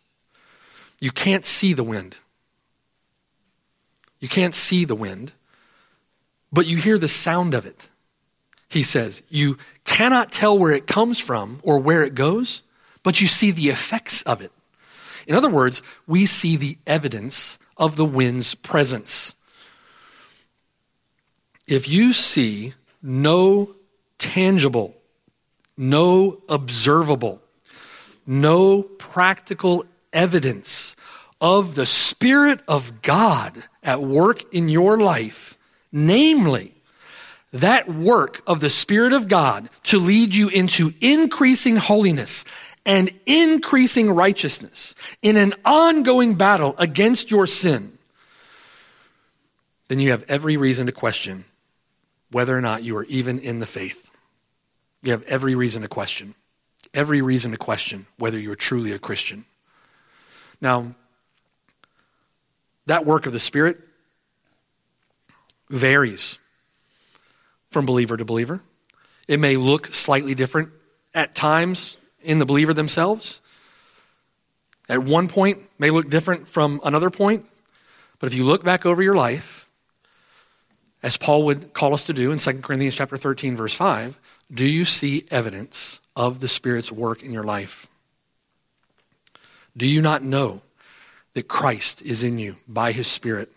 [0.99, 2.17] You can't see the wind.
[4.19, 5.31] You can't see the wind
[6.51, 7.89] but you hear the sound of it.
[8.69, 12.63] He says, You cannot tell where it comes from or where it goes,
[13.03, 14.51] but you see the effects of it.
[15.27, 19.35] In other words, we see the evidence of the wind's presence.
[21.67, 23.75] If you see no
[24.17, 24.95] tangible,
[25.77, 27.41] no observable,
[28.25, 30.95] no practical evidence
[31.39, 35.58] of the Spirit of God at work in your life,
[35.91, 36.73] Namely,
[37.51, 42.45] that work of the Spirit of God to lead you into increasing holiness
[42.85, 47.91] and increasing righteousness in an ongoing battle against your sin,
[49.87, 51.43] then you have every reason to question
[52.31, 54.11] whether or not you are even in the faith.
[55.01, 56.35] You have every reason to question.
[56.93, 59.45] Every reason to question whether you are truly a Christian.
[60.61, 60.95] Now,
[62.85, 63.79] that work of the Spirit
[65.69, 66.39] varies
[67.69, 68.61] from believer to believer.
[69.27, 70.69] It may look slightly different
[71.13, 73.41] at times in the believer themselves.
[74.87, 77.45] At one point, may look different from another point.
[78.19, 79.69] But if you look back over your life,
[81.01, 84.19] as Paul would call us to do in 2 Corinthians chapter 13, verse 5,
[84.51, 87.87] do you see evidence of the Spirit's work in your life?
[89.77, 90.61] Do you not know
[91.33, 93.51] that Christ is in you by his Spirit?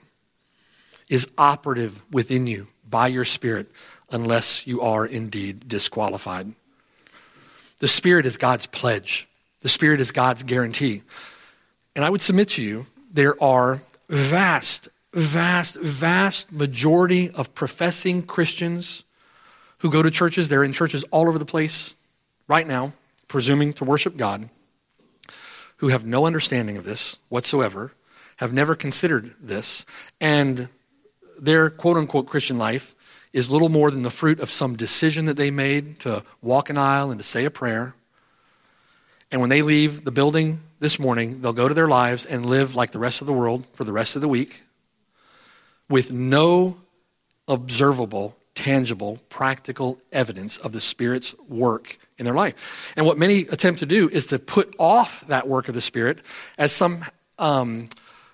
[1.12, 3.70] Is operative within you by your Spirit
[4.11, 6.51] unless you are indeed disqualified.
[7.81, 9.29] The Spirit is God's pledge,
[9.61, 11.03] the Spirit is God's guarantee.
[11.94, 19.05] And I would submit to you, there are vast, vast, vast majority of professing Christians
[19.81, 20.48] who go to churches.
[20.48, 21.94] They're in churches all over the place
[22.48, 22.94] right now,
[23.29, 24.48] presuming to worship God,
[25.77, 27.92] who have no understanding of this whatsoever,
[28.37, 29.85] have never considered this,
[30.18, 30.70] and
[31.43, 32.95] their quote unquote Christian life
[33.33, 36.79] is little more than the fruit of some decision that they made to walk an
[36.79, 37.95] aisle and to say a prayer.
[39.31, 42.75] And when they leave the building this morning, they'll go to their lives and live
[42.75, 44.63] like the rest of the world for the rest of the week
[45.89, 46.77] with no
[47.49, 52.93] observable, tangible, practical evidence of the Spirit's work in their life.
[52.97, 56.19] And what many attempt to do is to put off that work of the Spirit
[56.57, 57.05] as some,
[57.39, 57.89] um,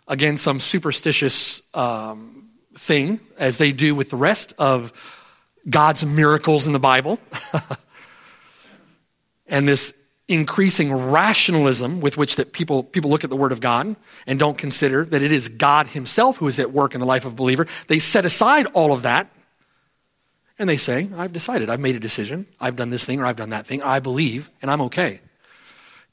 [0.08, 2.37] again, some superstitious um,
[2.78, 4.92] thing, as they do with the rest of
[5.68, 7.18] God's miracles in the Bible,
[9.46, 9.94] and this
[10.28, 14.58] increasing rationalism with which that people, people look at the Word of God and don't
[14.58, 17.34] consider that it is God Himself who is at work in the life of a
[17.34, 19.30] believer, they set aside all of that
[20.58, 23.36] and they say, I've decided, I've made a decision, I've done this thing or I've
[23.36, 25.20] done that thing, I believe, and I'm okay.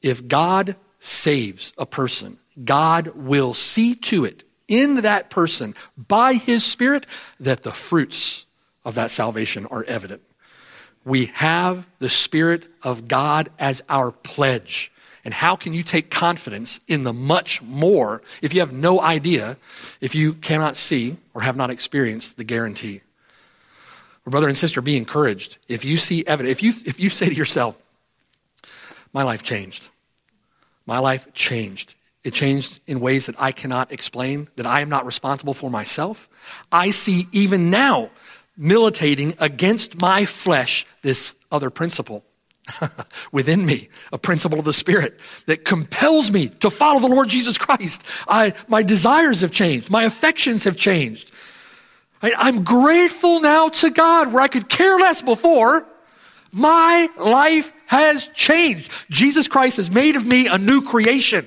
[0.01, 6.63] If God saves a person, God will see to it in that person by his
[6.63, 7.05] Spirit
[7.39, 8.45] that the fruits
[8.83, 10.21] of that salvation are evident.
[11.03, 14.91] We have the Spirit of God as our pledge.
[15.23, 19.57] And how can you take confidence in the much more if you have no idea,
[20.01, 23.01] if you cannot see or have not experienced the guarantee?
[24.27, 25.57] Brother and sister, be encouraged.
[25.67, 27.79] If you see evidence, if you, if you say to yourself,
[29.13, 29.89] my life changed,
[30.87, 31.95] my life changed
[32.25, 36.27] it changed in ways that I cannot explain, that I am not responsible for myself.
[36.71, 38.09] I see even now
[38.57, 42.25] militating against my flesh this other principle
[43.31, 47.59] within me, a principle of the Spirit that compels me to follow the Lord Jesus
[47.59, 48.03] Christ.
[48.27, 51.31] I, my desires have changed, my affections have changed.
[52.23, 55.87] I, I'm grateful now to God where I could care less before.
[56.51, 58.91] My life has changed.
[59.11, 61.45] Jesus Christ has made of me a new creation.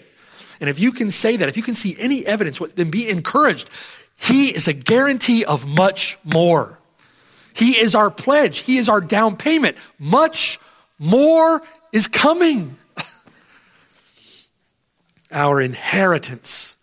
[0.60, 3.70] And if you can say that, if you can see any evidence, then be encouraged.
[4.16, 6.78] He is a guarantee of much more.
[7.54, 8.58] He is our pledge.
[8.58, 9.76] He is our down payment.
[9.98, 10.58] Much
[10.98, 12.76] more is coming.
[15.32, 16.76] our inheritance,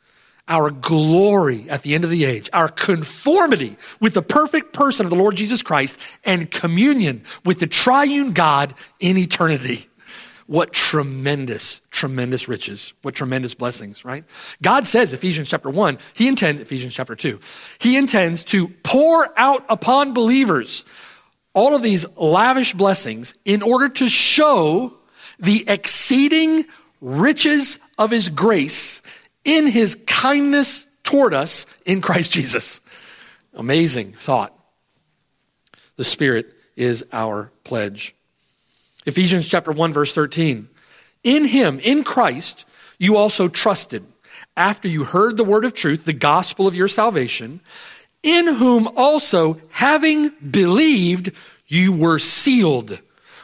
[0.47, 5.09] our glory at the end of the age, our conformity with the perfect person of
[5.09, 9.89] the Lord Jesus Christ, and communion with the triune God in eternity.
[10.47, 12.93] What tremendous, tremendous riches.
[13.01, 14.23] What tremendous blessings, right?
[14.61, 17.39] God says, Ephesians chapter 1, He intends, Ephesians chapter 2,
[17.79, 20.85] He intends to pour out upon believers
[21.53, 24.93] all of these lavish blessings in order to show
[25.39, 26.65] the exceeding
[27.01, 29.01] riches of His grace
[29.43, 32.81] in His kindness toward us in Christ Jesus.
[33.53, 34.53] Amazing thought.
[35.95, 38.15] The Spirit is our pledge.
[39.05, 40.69] Ephesians chapter 1 verse 13.
[41.23, 42.65] In him, in Christ,
[42.97, 44.05] you also trusted
[44.57, 47.59] after you heard the word of truth, the gospel of your salvation,
[48.23, 51.31] in whom also having believed,
[51.67, 52.99] you were sealed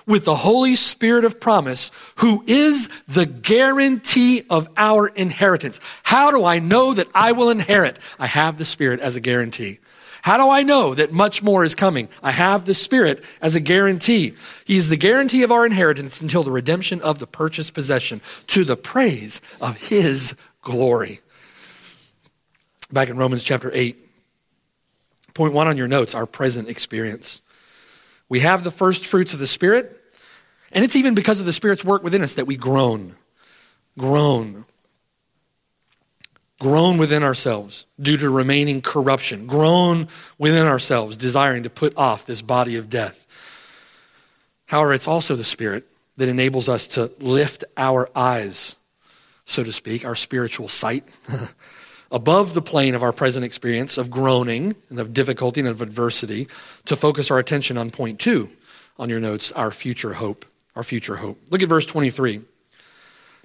[0.08, 5.80] with the Holy Spirit of promise, who is the guarantee of our inheritance.
[6.04, 8.00] How do I know that I will inherit?
[8.20, 9.80] I have the Spirit as a guarantee.
[10.22, 12.08] How do I know that much more is coming?
[12.22, 14.36] I have the Spirit as a guarantee.
[14.66, 18.64] He is the guarantee of our inheritance until the redemption of the purchased possession to
[18.64, 21.22] the praise of His glory.
[22.92, 23.98] Back in Romans chapter 8,
[25.34, 27.42] point one on your notes our present experience.
[28.30, 29.98] We have the first fruits of the Spirit,
[30.72, 33.16] and it's even because of the Spirit's work within us that we groan.
[33.98, 34.66] Groan
[36.62, 40.08] groan within ourselves due to remaining corruption, groan
[40.38, 43.26] within ourselves, desiring to put off this body of death.
[44.68, 45.88] However, it's also the Spirit
[46.18, 48.76] that enables us to lift our eyes,
[49.44, 51.04] so to speak, our spiritual sight,
[52.12, 56.48] above the plane of our present experience of groaning and of difficulty and of adversity,
[56.86, 58.48] to focus our attention on point two
[59.00, 60.46] on your notes, our future hope.
[60.76, 61.40] Our future hope.
[61.50, 62.42] Look at verse 23.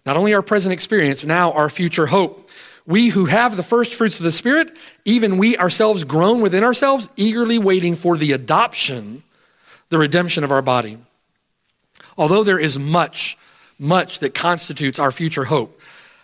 [0.04, 2.45] Not only our present experience, now our future hope.
[2.86, 7.08] We who have the first fruits of the Spirit, even we ourselves groan within ourselves,
[7.16, 9.24] eagerly waiting for the adoption,
[9.88, 10.98] the redemption of our body.
[12.16, 13.36] Although there is much,
[13.78, 15.80] much that constitutes our future hope,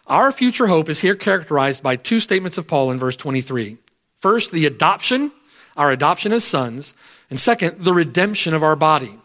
[0.06, 3.78] our future hope is here characterized by two statements of Paul in verse 23.
[4.18, 5.32] First, the adoption,
[5.76, 6.94] our adoption as sons,
[7.28, 9.18] and second, the redemption of our body.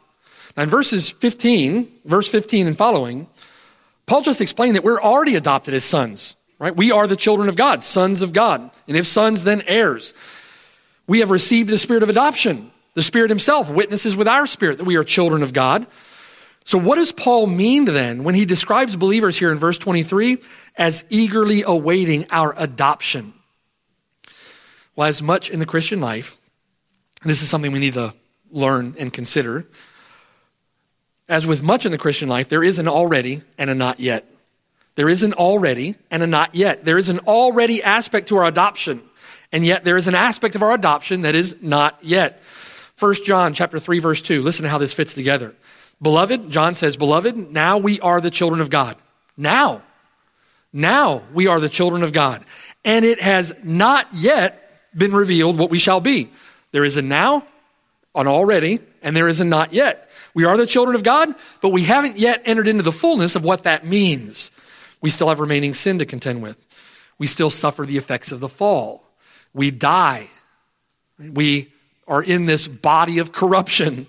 [0.55, 3.27] Now, in verses 15, verse 15 and following,
[4.07, 6.75] Paul just explained that we're already adopted as sons right?
[6.75, 8.69] We are the children of God, sons of God.
[8.87, 10.13] And if sons, then heirs.
[11.07, 12.71] We have received the spirit of adoption.
[12.93, 15.85] The Spirit Himself witnesses with our spirit that we are children of God.
[16.65, 20.39] So, what does Paul mean then when he describes believers here in verse 23
[20.75, 23.33] as eagerly awaiting our adoption?
[24.95, 26.37] Well, as much in the Christian life,
[27.23, 28.13] this is something we need to
[28.51, 29.65] learn and consider,
[31.29, 34.25] as with much in the Christian life, there is an already and a not yet.
[34.97, 36.83] There is an already and a not yet.
[36.83, 39.03] There is an already aspect to our adoption,
[39.51, 42.41] and yet there is an aspect of our adoption that is not yet.
[42.97, 44.41] 1 John chapter 3 verse 2.
[44.41, 45.53] Listen to how this fits together.
[46.01, 48.97] Beloved, John says, "Beloved, now we are the children of God."
[49.37, 49.83] Now.
[50.73, 52.43] Now we are the children of God.
[52.83, 56.31] And it has not yet been revealed what we shall be.
[56.71, 57.45] There is a now,
[58.15, 60.09] an already, and there is a not yet.
[60.33, 63.43] We are the children of God, but we haven't yet entered into the fullness of
[63.43, 64.49] what that means.
[65.07, 66.65] We still have remaining sin to contend with.
[67.17, 69.07] We still suffer the effects of the fall.
[69.53, 70.27] We die.
[71.17, 71.71] We
[72.09, 74.07] are in this body of corruption.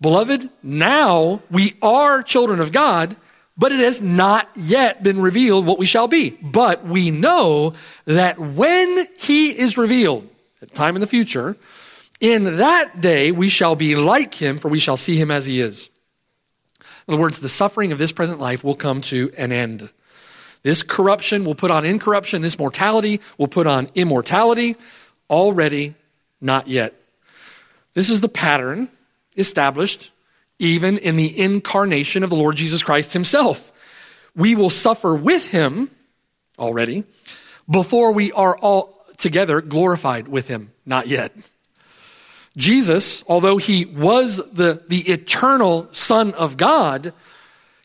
[0.00, 3.14] Beloved, now we are children of God,
[3.56, 6.30] but it has not yet been revealed what we shall be.
[6.42, 7.74] But we know
[8.06, 10.28] that when he is revealed,
[10.62, 11.56] at time in the future,
[12.18, 15.60] in that day we shall be like him, for we shall see him as he
[15.60, 15.90] is.
[17.06, 19.90] In other words, the suffering of this present life will come to an end.
[20.62, 22.40] This corruption will put on incorruption.
[22.40, 24.76] This mortality will put on immortality.
[25.28, 25.94] Already,
[26.40, 26.94] not yet.
[27.92, 28.88] This is the pattern
[29.36, 30.10] established
[30.58, 33.72] even in the incarnation of the Lord Jesus Christ himself.
[34.34, 35.90] We will suffer with him
[36.58, 37.04] already
[37.70, 40.72] before we are all together glorified with him.
[40.86, 41.32] Not yet.
[42.56, 47.12] Jesus, although he was the, the eternal Son of God,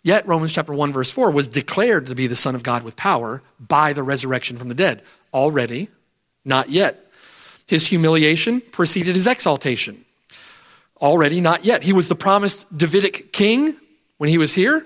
[0.03, 2.95] yet Romans chapter 1, verse 4 was declared to be the Son of God with
[2.95, 5.01] power by the resurrection from the dead.
[5.33, 5.89] Already,
[6.45, 7.11] not yet.
[7.65, 10.05] His humiliation preceded his exaltation.
[11.01, 11.83] Already, not yet.
[11.83, 13.75] He was the promised Davidic king
[14.17, 14.85] when he was here.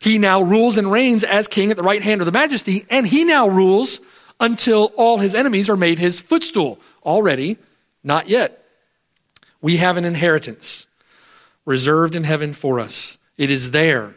[0.00, 3.06] He now rules and reigns as king at the right hand of the majesty, and
[3.06, 4.00] he now rules
[4.38, 6.78] until all his enemies are made his footstool.
[7.04, 7.56] Already,
[8.02, 8.63] not yet.
[9.64, 10.86] We have an inheritance
[11.64, 13.16] reserved in heaven for us.
[13.38, 14.14] It is there,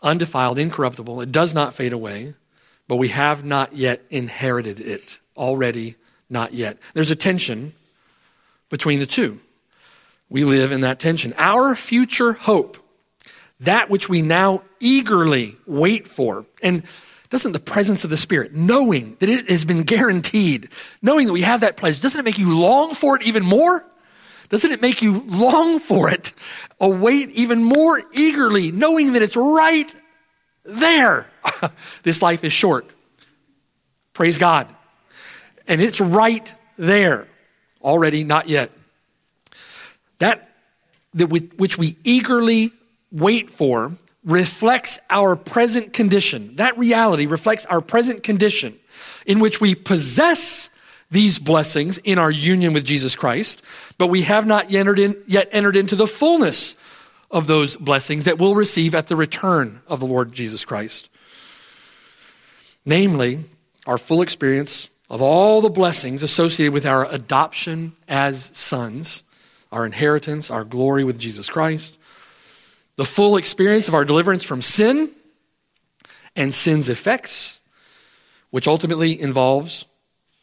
[0.00, 1.20] undefiled, incorruptible.
[1.22, 2.34] It does not fade away,
[2.86, 5.18] but we have not yet inherited it.
[5.36, 5.96] Already,
[6.30, 6.78] not yet.
[6.94, 7.72] There's a tension
[8.70, 9.40] between the two.
[10.30, 11.34] We live in that tension.
[11.36, 12.76] Our future hope
[13.58, 16.46] that which we now eagerly wait for.
[16.62, 16.84] And
[17.30, 20.68] doesn't the presence of the Spirit, knowing that it has been guaranteed,
[21.02, 23.84] knowing that we have that pledge, doesn't it make you long for it even more?
[24.48, 26.32] Doesn't it make you long for it,
[26.80, 29.92] await even more eagerly, knowing that it's right
[30.64, 31.26] there?
[32.02, 32.88] this life is short.
[34.12, 34.68] Praise God.
[35.68, 37.26] And it's right there.
[37.82, 38.70] Already, not yet.
[40.18, 40.48] That,
[41.14, 42.72] that which we eagerly
[43.12, 43.92] wait for
[44.24, 46.56] reflects our present condition.
[46.56, 48.78] That reality reflects our present condition
[49.26, 50.70] in which we possess
[51.10, 53.62] these blessings in our union with Jesus Christ,
[53.98, 56.76] but we have not yet entered, in, yet entered into the fullness
[57.30, 61.08] of those blessings that we'll receive at the return of the Lord Jesus Christ.
[62.84, 63.40] Namely,
[63.86, 69.22] our full experience of all the blessings associated with our adoption as sons,
[69.70, 71.98] our inheritance, our glory with Jesus Christ,
[72.96, 75.10] the full experience of our deliverance from sin
[76.34, 77.60] and sin's effects,
[78.50, 79.86] which ultimately involves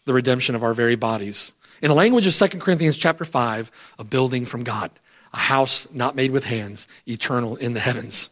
[0.05, 1.53] the redemption of our very bodies.
[1.81, 4.91] In the language of 2 Corinthians chapter 5, a building from God,
[5.33, 8.29] a house not made with hands, eternal in the heavens.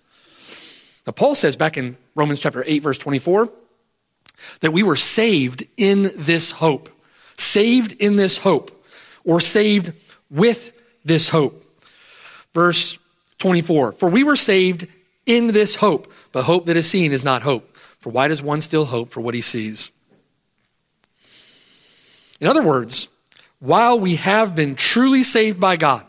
[1.05, 3.49] Now, Paul says back in Romans chapter 8, verse 24,
[4.61, 6.89] that we were saved in this hope.
[7.37, 8.85] Saved in this hope,
[9.25, 9.93] or saved
[10.29, 11.65] with this hope.
[12.53, 12.97] Verse
[13.39, 14.87] 24 For we were saved
[15.25, 17.75] in this hope, but hope that is seen is not hope.
[17.75, 19.91] For why does one still hope for what he sees?
[22.41, 23.07] In other words,
[23.59, 26.05] while we have been truly saved by God,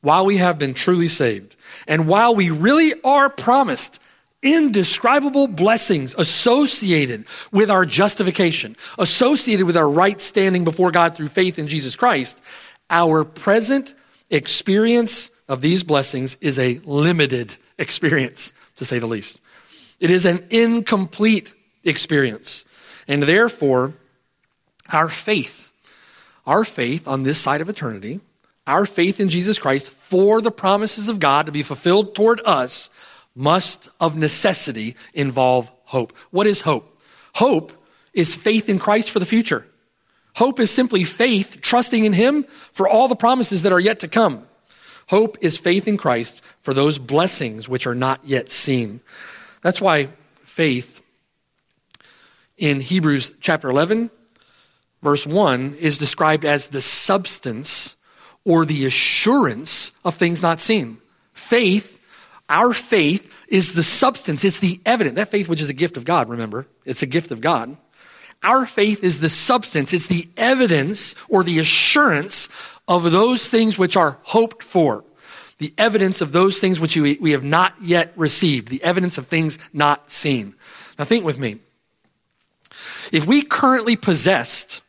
[0.00, 1.56] while we have been truly saved,
[1.86, 4.00] and while we really are promised
[4.42, 11.58] indescribable blessings associated with our justification, associated with our right standing before God through faith
[11.58, 12.42] in Jesus Christ,
[12.90, 13.94] our present
[14.30, 19.40] experience of these blessings is a limited experience, to say the least.
[20.00, 21.54] It is an incomplete
[21.84, 22.66] experience.
[23.08, 23.94] And therefore,
[24.92, 25.72] our faith,
[26.46, 28.20] our faith on this side of eternity,
[28.66, 32.90] our faith in Jesus Christ for the promises of God to be fulfilled toward us
[33.34, 36.16] must of necessity involve hope.
[36.30, 36.98] What is hope?
[37.34, 37.72] Hope
[38.12, 39.66] is faith in Christ for the future.
[40.36, 44.08] Hope is simply faith, trusting in Him for all the promises that are yet to
[44.08, 44.46] come.
[45.08, 49.00] Hope is faith in Christ for those blessings which are not yet seen.
[49.62, 50.08] That's why
[50.42, 51.02] faith
[52.56, 54.10] in Hebrews chapter 11,
[55.04, 57.96] verse 1, is described as the substance
[58.44, 60.98] or the assurance of things not seen.
[61.32, 61.94] Faith
[62.48, 65.16] our faith is the substance, it's the evidence.
[65.16, 67.76] That faith, which is a gift of God, remember, it's a gift of God.
[68.42, 72.48] Our faith is the substance, it's the evidence or the assurance
[72.86, 75.04] of those things which are hoped for.
[75.58, 79.58] The evidence of those things which we, have not yet received, the evidence of things
[79.72, 80.54] not seen.
[80.98, 81.60] Now, think with me.
[83.12, 84.82] If we currently possessed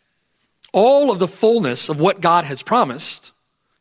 [0.76, 3.32] all of the fullness of what God has promised,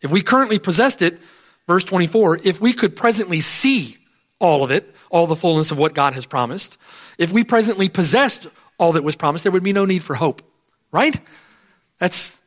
[0.01, 1.21] if we currently possessed it,
[1.67, 3.97] Verse 24, if we could presently see
[4.39, 6.77] all of it, all the fullness of what God has promised,
[7.17, 8.47] if we presently possessed
[8.79, 10.43] all that was promised, there would be no need for hope,
[10.93, 11.19] right?
[11.99, 12.41] That's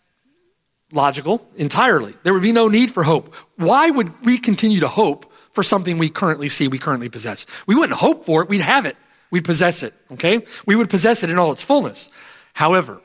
[0.92, 2.14] logical entirely.
[2.24, 3.34] There would be no need for hope.
[3.56, 7.48] Why would we continue to hope for something we currently see, we currently possess?
[7.66, 8.96] We wouldn't hope for it, we'd have it.
[9.32, 10.46] We'd possess it, okay?
[10.66, 12.10] We would possess it in all its fullness.
[12.54, 13.02] However,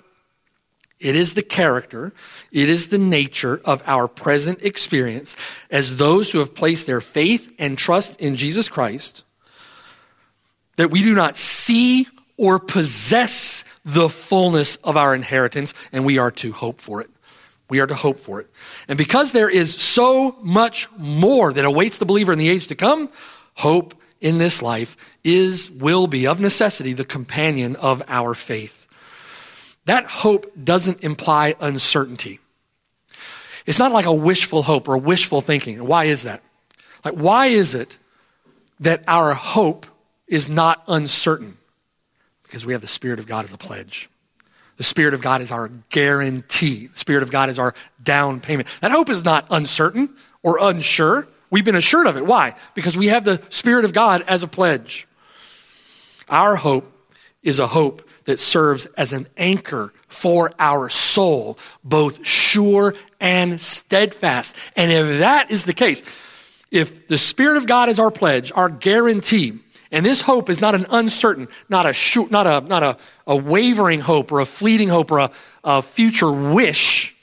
[1.03, 2.13] it is the character,
[2.53, 5.37] it is the nature of our present experience
[5.71, 9.25] as those who have placed their faith and trust in Jesus Christ
[10.77, 16.31] that we do not see or possess the fullness of our inheritance, and we are
[16.31, 17.11] to hope for it.
[17.69, 18.51] We are to hope for it.
[18.89, 22.75] And because there is so much more that awaits the believer in the age to
[22.75, 23.11] come,
[23.55, 28.82] hope in this life is, will be of necessity, the companion of our faith.
[29.85, 32.39] That hope doesn't imply uncertainty.
[33.67, 35.85] It's not like a wishful hope or wishful thinking.
[35.87, 36.43] Why is that?
[37.05, 37.97] Like, why is it
[38.81, 39.87] that our hope
[40.27, 41.57] is not uncertain?
[42.45, 44.09] Because we have the Spirit of God as a pledge.
[44.77, 46.87] The Spirit of God is our guarantee.
[46.87, 48.69] The Spirit of God is our down payment.
[48.81, 51.27] That hope is not uncertain or unsure.
[51.51, 52.27] We've been assured of it.
[52.27, 52.55] Why?
[52.75, 55.07] Because we have the Spirit of God as a pledge.
[56.29, 56.91] Our hope
[57.43, 64.57] is a hope that serves as an anchor for our soul, both sure and steadfast.
[64.77, 66.03] And if that is the case,
[66.71, 69.59] if the Spirit of God is our pledge, our guarantee,
[69.91, 71.95] and this hope is not an uncertain, not a
[72.31, 72.97] not a not a,
[73.27, 75.31] a wavering hope or a fleeting hope or a,
[75.65, 77.15] a future wish,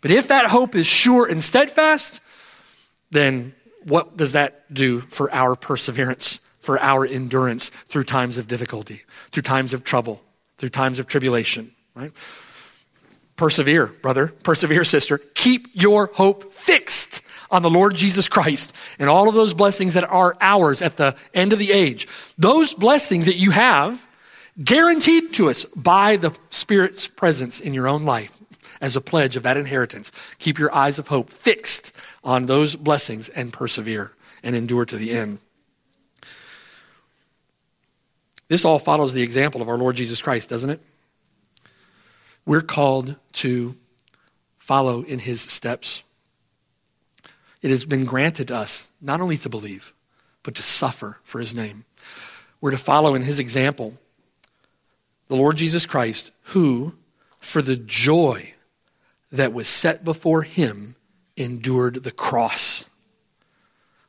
[0.00, 2.20] but if that hope is sure and steadfast,
[3.10, 9.02] then what does that do for our perseverance, for our endurance through times of difficulty,
[9.30, 10.22] through times of trouble,
[10.64, 12.10] through times of tribulation, right?
[13.36, 14.28] Persevere, brother.
[14.28, 15.18] Persevere, sister.
[15.34, 20.04] Keep your hope fixed on the Lord Jesus Christ and all of those blessings that
[20.04, 22.08] are ours at the end of the age.
[22.38, 24.02] Those blessings that you have
[24.62, 28.34] guaranteed to us by the Spirit's presence in your own life
[28.80, 30.12] as a pledge of that inheritance.
[30.38, 34.12] Keep your eyes of hope fixed on those blessings and persevere
[34.42, 35.40] and endure to the end.
[38.48, 40.80] This all follows the example of our Lord Jesus Christ, doesn't it?
[42.46, 43.74] We're called to
[44.58, 46.04] follow in his steps.
[47.62, 49.94] It has been granted to us not only to believe,
[50.42, 51.84] but to suffer for his name.
[52.60, 53.94] We're to follow in his example
[55.28, 56.94] the Lord Jesus Christ, who,
[57.38, 58.54] for the joy
[59.32, 60.96] that was set before him,
[61.36, 62.88] endured the cross.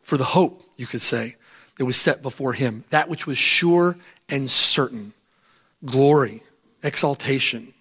[0.02, 1.38] For the hope, you could say,
[1.78, 3.98] that was set before him, that which was sure
[4.30, 5.14] and certain
[5.86, 6.42] glory,
[6.84, 7.74] exaltation,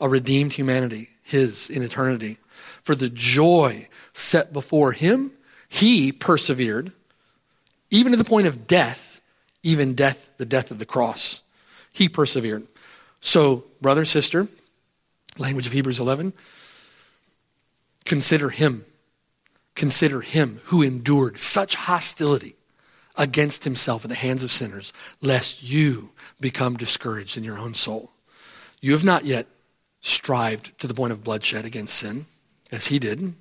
[0.00, 2.38] a redeemed humanity, his in eternity.
[2.82, 5.32] For the joy set before him,
[5.68, 6.92] he persevered,
[7.90, 9.20] even to the point of death,
[9.62, 11.42] even death, the death of the cross.
[11.92, 12.66] He persevered.
[13.20, 14.48] So, brother, sister,
[15.36, 16.32] language of Hebrews 11,
[18.04, 18.84] consider him.
[19.74, 22.56] Consider him who endured such hostility
[23.18, 26.10] against himself in the hands of sinners, lest you
[26.40, 28.10] become discouraged in your own soul.
[28.80, 29.46] You have not yet
[30.00, 32.26] strived to the point of bloodshed against sin,
[32.70, 33.34] as he did.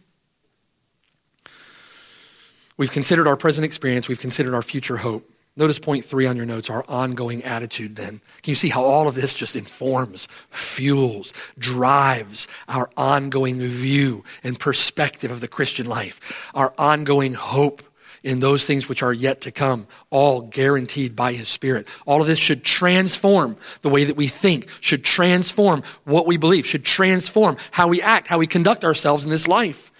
[2.76, 5.32] We've considered our present experience, we've considered our future hope.
[5.56, 8.22] Notice point three on your notes, our ongoing attitude then.
[8.44, 14.60] Can you see how all of this just informs, fuels, drives our ongoing view and
[14.60, 17.82] perspective of the Christian life, our ongoing hope
[18.28, 21.88] in those things which are yet to come, all guaranteed by His Spirit.
[22.06, 26.66] All of this should transform the way that we think, should transform what we believe,
[26.66, 29.92] should transform how we act, how we conduct ourselves in this life.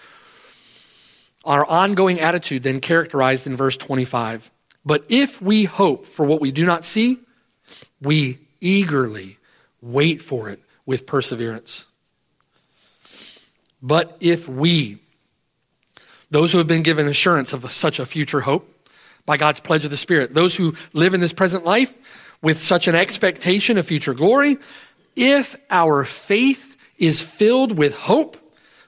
[1.46, 4.50] Our ongoing attitude then characterized in verse 25.
[4.84, 7.18] But if we hope for what we do not see,
[8.02, 9.38] we eagerly
[9.80, 11.86] wait for it with perseverance.
[13.80, 14.98] But if we
[16.30, 18.74] those who have been given assurance of such a future hope
[19.24, 20.34] by God's pledge of the Spirit.
[20.34, 21.94] Those who live in this present life
[22.42, 24.58] with such an expectation of future glory.
[25.16, 28.36] If our faith is filled with hope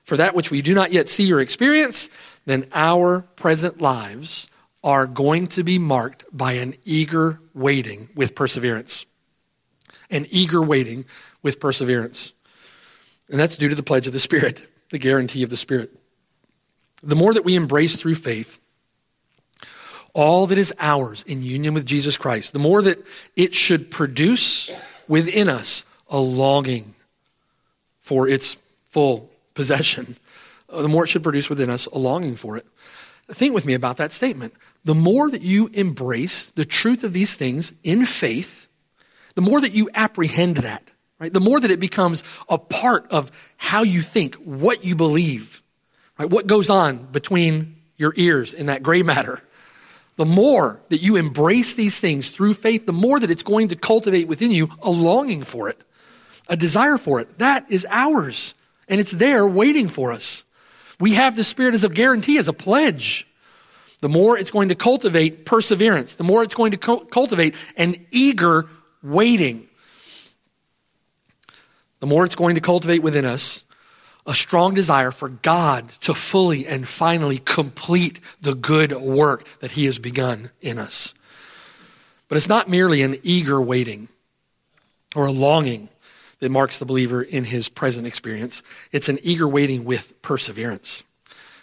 [0.05, 2.11] for that which we do not yet see or experience,
[2.47, 4.49] then our present lives
[4.83, 9.07] are going to be marked by an eager waiting with perseverance.
[10.11, 11.05] An eager waiting
[11.43, 12.33] with perseverance.
[13.29, 16.00] And that's due to the pledge of the Spirit, the guarantee of the Spirit
[17.03, 18.59] the more that we embrace through faith
[20.13, 22.99] all that is ours in union with Jesus Christ, the more that
[23.37, 24.71] it should produce
[25.09, 26.95] within us a longing
[27.99, 30.17] for its full possession,
[30.69, 32.67] the more it should produce within us a longing for it.
[33.29, 34.55] Think with me about that statement.
[34.85, 38.69] The more that you embrace the truth of these things in faith,
[39.37, 40.83] the more that you apprehend that,
[41.21, 41.33] right?
[41.33, 45.60] The more that it becomes a part of how you think, what you believe,
[46.21, 46.29] Right?
[46.29, 49.41] What goes on between your ears in that gray matter?
[50.17, 53.77] The more that you embrace these things through faith, the more that it's going to
[53.77, 55.83] cultivate within you a longing for it,
[56.47, 57.39] a desire for it.
[57.39, 58.53] That is ours,
[58.87, 60.45] and it's there waiting for us.
[61.01, 63.27] We have the Spirit as a guarantee, as a pledge.
[64.03, 68.67] The more it's going to cultivate perseverance, the more it's going to cultivate an eager
[69.03, 69.71] waiting.
[72.01, 73.65] The more it's going to cultivate within us
[74.27, 79.87] a strong desire for God to fully and finally complete the good work that He
[79.87, 81.15] has begun in us.
[82.29, 84.09] But it's not merely an eager waiting
[85.17, 85.89] or a longing
[86.41, 88.63] that marks the believer in his present experience.
[88.93, 91.05] It's an eager waiting with perseverance.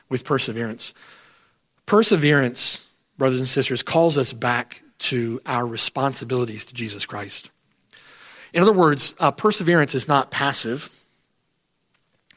[0.09, 0.93] With perseverance.
[1.85, 7.51] Perseverance, brothers and sisters, calls us back to our responsibilities to Jesus Christ.
[8.53, 10.89] In other words, uh, perseverance is not passive.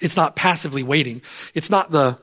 [0.00, 1.22] It's not passively waiting.
[1.54, 2.18] It's not the,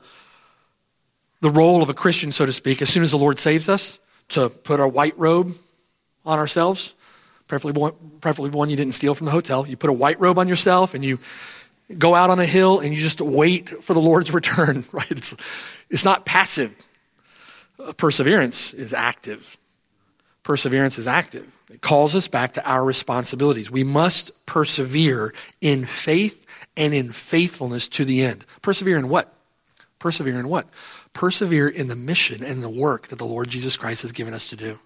[1.40, 3.98] the role of a Christian, so to speak, as soon as the Lord saves us,
[4.30, 5.54] to put our white robe
[6.26, 6.94] on ourselves,
[7.46, 9.66] preferably one, preferably one you didn't steal from the hotel.
[9.66, 11.18] You put a white robe on yourself and you
[11.96, 15.10] go out on a hill and you just wait for the Lord's return, right?
[15.10, 15.34] It's,
[15.88, 16.76] it's not passive.
[17.78, 19.56] Uh, perseverance is active.
[20.42, 21.46] Perseverance is active.
[21.70, 23.70] It calls us back to our responsibilities.
[23.70, 26.46] We must persevere in faith
[26.78, 28.46] and in faithfulness to the end.
[28.62, 29.34] Persevere in what?
[29.98, 30.68] Persevere in what?
[31.12, 34.48] Persevere in the mission and the work that the Lord Jesus Christ has given us
[34.48, 34.78] to do.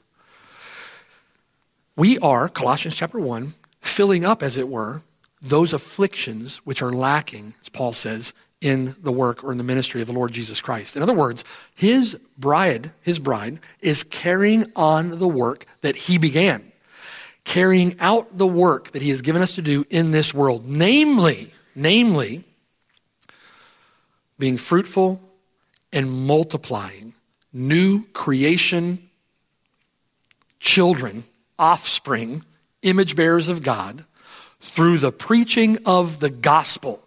[1.95, 5.03] We are, Colossians chapter 1, filling up, as it were,
[5.43, 8.33] those afflictions which are lacking, as Paul says,
[8.63, 10.97] in the work or in the ministry of the Lord Jesus Christ.
[10.97, 16.73] In other words, his bride, his bride is carrying on the work that he began,
[17.45, 21.53] carrying out the work that he has given us to do in this world, namely,
[21.75, 22.45] namely
[24.39, 25.21] being fruitful
[25.93, 27.15] and multiplying
[27.53, 29.11] new creation
[30.63, 31.25] children,
[31.59, 32.45] offspring,
[32.83, 34.05] image bearers of God
[34.61, 37.03] through the preaching of the gospel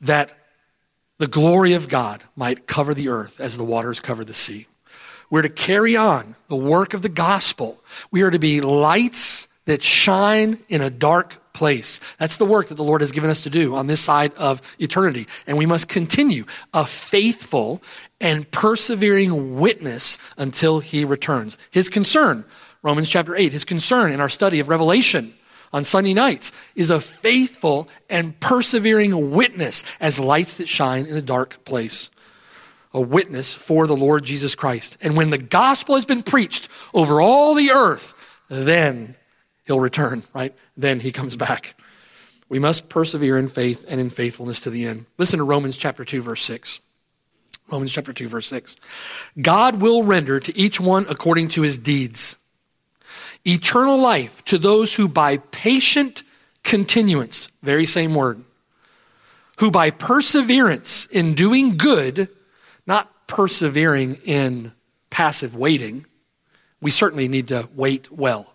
[0.00, 0.36] that
[1.18, 4.66] the glory of God might cover the earth as the waters cover the sea.
[5.30, 7.82] We're to carry on the work of the gospel.
[8.10, 12.00] We are to be lights that shine in a dark place.
[12.18, 14.62] That's the work that the Lord has given us to do on this side of
[14.78, 15.26] eternity.
[15.46, 17.82] And we must continue a faithful
[18.20, 21.58] and persevering witness until he returns.
[21.72, 22.44] His concern,
[22.82, 25.34] Romans chapter 8, his concern in our study of Revelation
[25.72, 31.22] on Sunday nights is a faithful and persevering witness as lights that shine in a
[31.22, 32.08] dark place.
[32.94, 34.96] A witness for the Lord Jesus Christ.
[35.02, 38.14] And when the gospel has been preached over all the earth,
[38.48, 39.16] then
[39.68, 40.52] he'll return, right?
[40.76, 41.76] Then he comes back.
[42.48, 45.06] We must persevere in faith and in faithfulness to the end.
[45.18, 46.80] Listen to Romans chapter 2, verse 6.
[47.70, 48.76] Romans chapter 2, verse 6.
[49.40, 52.38] God will render to each one according to his deeds
[53.44, 56.22] eternal life to those who by patient
[56.64, 58.42] continuance, very same word,
[59.58, 62.28] who by perseverance in doing good,
[62.86, 64.72] not persevering in
[65.08, 66.04] passive waiting,
[66.80, 68.52] we certainly need to wait well,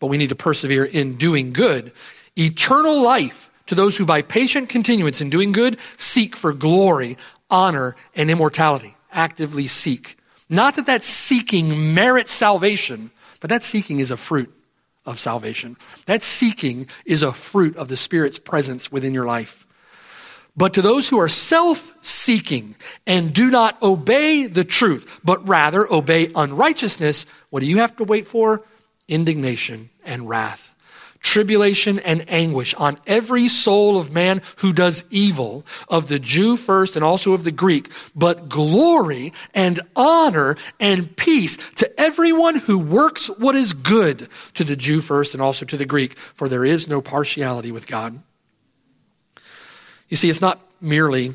[0.00, 1.92] but we need to persevere in doing good,
[2.36, 7.16] eternal life to those who by patient continuance in doing good seek for glory,
[7.48, 8.96] honor, and immortality.
[9.12, 10.16] Actively seek.
[10.48, 14.52] Not that that seeking merits salvation, but that seeking is a fruit
[15.06, 15.76] of salvation.
[16.06, 19.66] That seeking is a fruit of the Spirit's presence within your life.
[20.56, 22.74] But to those who are self seeking
[23.06, 28.04] and do not obey the truth, but rather obey unrighteousness, what do you have to
[28.04, 28.62] wait for?
[29.06, 30.70] Indignation and wrath
[31.20, 36.96] tribulation and anguish on every soul of man who does evil, of the Jew first
[36.96, 43.28] and also of the Greek, but glory and honor and peace to everyone who works
[43.38, 46.88] what is good, to the Jew first and also to the Greek, for there is
[46.88, 48.20] no partiality with God.
[50.08, 51.32] You see, it's not merely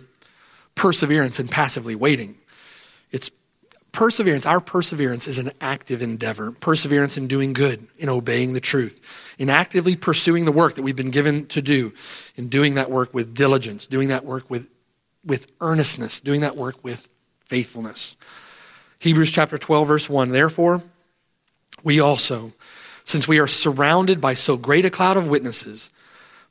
[0.73, 2.35] perseverance and passively waiting.
[3.95, 6.51] Perseverance, our perseverance is an active endeavor.
[6.51, 10.97] Perseverance in doing good, in obeying the truth, in actively pursuing the work that we've
[10.97, 11.93] been given to do,
[12.35, 14.67] in doing that work with diligence, doing that work with,
[15.23, 17.07] with earnestness, doing that work with
[17.45, 18.17] faithfulness.
[18.99, 20.29] Hebrews chapter 12, verse 1.
[20.29, 20.83] Therefore,
[21.81, 22.51] we also,
[23.05, 25.89] since we are surrounded by so great a cloud of witnesses,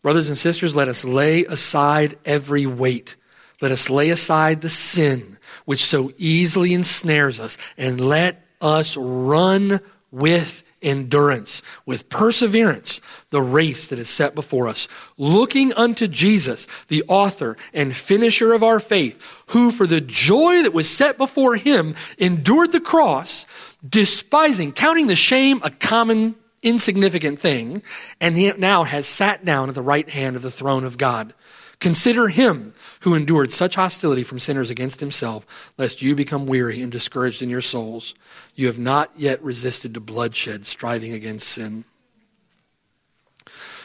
[0.00, 3.16] brothers and sisters, let us lay aside every weight.
[3.60, 9.80] Let us lay aside the sin which so easily ensnares us, and let us run
[10.10, 13.00] with endurance, with perseverance,
[13.30, 14.86] the race that is set before us,
[15.16, 20.74] looking unto Jesus, the author and finisher of our faith, who for the joy that
[20.74, 23.46] was set before him endured the cross,
[23.88, 27.82] despising, counting the shame a common insignificant thing,
[28.20, 31.32] and now has sat down at the right hand of the throne of God.
[31.80, 32.74] Consider him
[33.04, 37.50] who endured such hostility from sinners against himself, lest you become weary and discouraged in
[37.50, 38.14] your souls.
[38.54, 41.84] You have not yet resisted to bloodshed, striving against sin.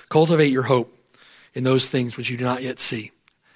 [0.07, 0.95] Cultivate your hope
[1.53, 3.11] in those things which you do not yet see.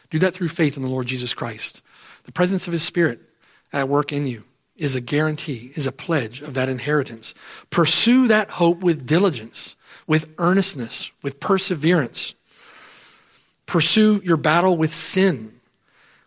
[0.10, 1.82] Do that through faith in the Lord Jesus Christ.
[2.26, 3.22] The presence of his Spirit
[3.72, 4.44] at work in you
[4.76, 7.34] is a guarantee, is a pledge of that inheritance.
[7.70, 12.36] Pursue that hope with diligence, with earnestness, with perseverance.
[13.66, 15.54] Pursue your battle with sin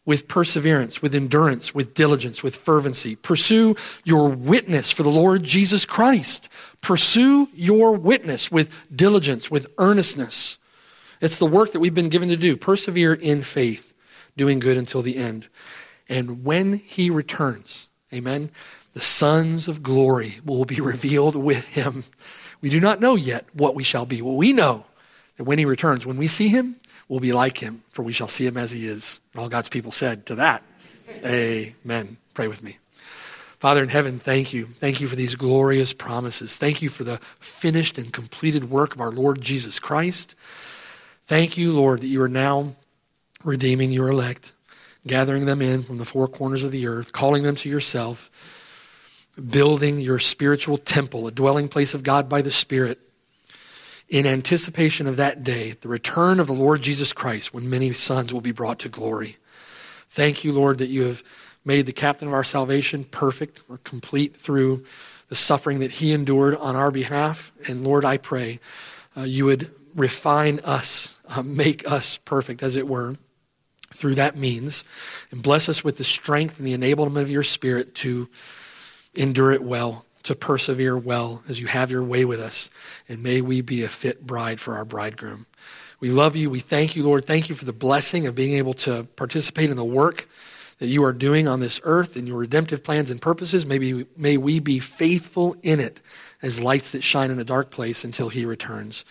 [0.07, 3.17] with perseverance, with endurance, with diligence, with fervency.
[3.17, 3.75] Pursue
[4.05, 6.49] your witness for the Lord Jesus Christ.
[6.81, 10.59] Pursue your witness with diligence, with earnestness.
[11.21, 12.57] It's the work that we've been given to do.
[12.57, 13.93] Persevere in faith,
[14.37, 15.49] doing good until the end.
[16.09, 18.51] And when he returns, amen,
[18.95, 22.05] the sons of glory will be revealed with him.
[22.61, 24.23] We do not know yet what we shall be.
[24.23, 24.87] We know
[25.37, 26.77] that when he returns, when we see him,
[27.09, 29.21] will be like him, for we shall see him as he is.
[29.33, 30.63] And all God's people said to that,
[31.25, 32.17] Amen.
[32.35, 32.79] Pray with me.
[33.59, 34.67] Father in heaven, thank you.
[34.67, 36.57] Thank you for these glorious promises.
[36.57, 40.35] Thank you for the finished and completed work of our Lord Jesus Christ.
[41.25, 42.77] Thank you, Lord, that you are now
[43.45, 44.53] redeeming your elect.
[45.07, 48.31] gathering them in from the four corners of the earth, calling them to yourself,
[49.51, 52.99] building your spiritual temple, a dwelling place of God by the Spirit,
[54.09, 58.33] in anticipation of that day, the return of the Lord Jesus Christ, when many sons
[58.33, 59.37] will be brought to glory.
[60.09, 61.23] Thank you, Lord, that you have
[61.65, 64.85] made the captain of our salvation perfect or complete through
[65.29, 67.51] the suffering that he endured on our behalf.
[67.69, 68.61] And Lord, I pray
[69.17, 73.17] uh, you would refine us, uh, make us perfect, as it were,
[73.93, 74.85] through that means,
[75.31, 78.29] and bless us with the strength and the enablement of your Spirit to
[79.15, 82.69] endure it well, to persevere well as you have your way with us.
[83.09, 85.47] And may we be a fit bride for our bridegroom.
[86.01, 86.51] We love you.
[86.51, 87.25] We thank you, Lord.
[87.25, 90.29] Thank you for the blessing of being able to participate in the work
[90.79, 93.65] that you are doing on this earth and your redemptive plans and purposes.
[93.65, 96.03] Maybe, may we be faithful in it
[96.43, 99.05] as lights that shine in a dark place until he returns.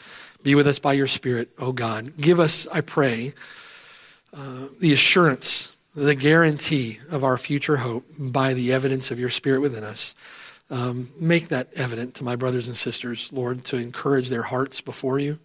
[0.43, 2.18] Be with us by your Spirit, O oh God.
[2.18, 3.34] Give us, I pray,
[4.34, 9.61] uh, the assurance, the guarantee of our future hope by the evidence of your Spirit
[9.61, 10.13] within us.
[10.70, 15.20] Um, make that evident to my brothers and sisters, Lord, to encourage their hearts before
[15.20, 15.39] you.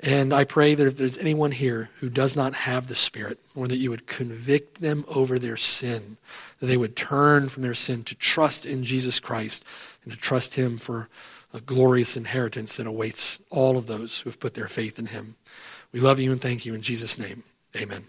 [0.00, 3.68] And I pray that if there's anyone here who does not have the Spirit, or
[3.68, 6.16] that you would convict them over their sin,
[6.58, 9.64] that they would turn from their sin to trust in Jesus Christ
[10.02, 11.08] and to trust Him for
[11.52, 15.36] a glorious inheritance that awaits all of those who have put their faith in him.
[15.92, 17.42] We love you and thank you in Jesus' name.
[17.76, 18.04] Amen.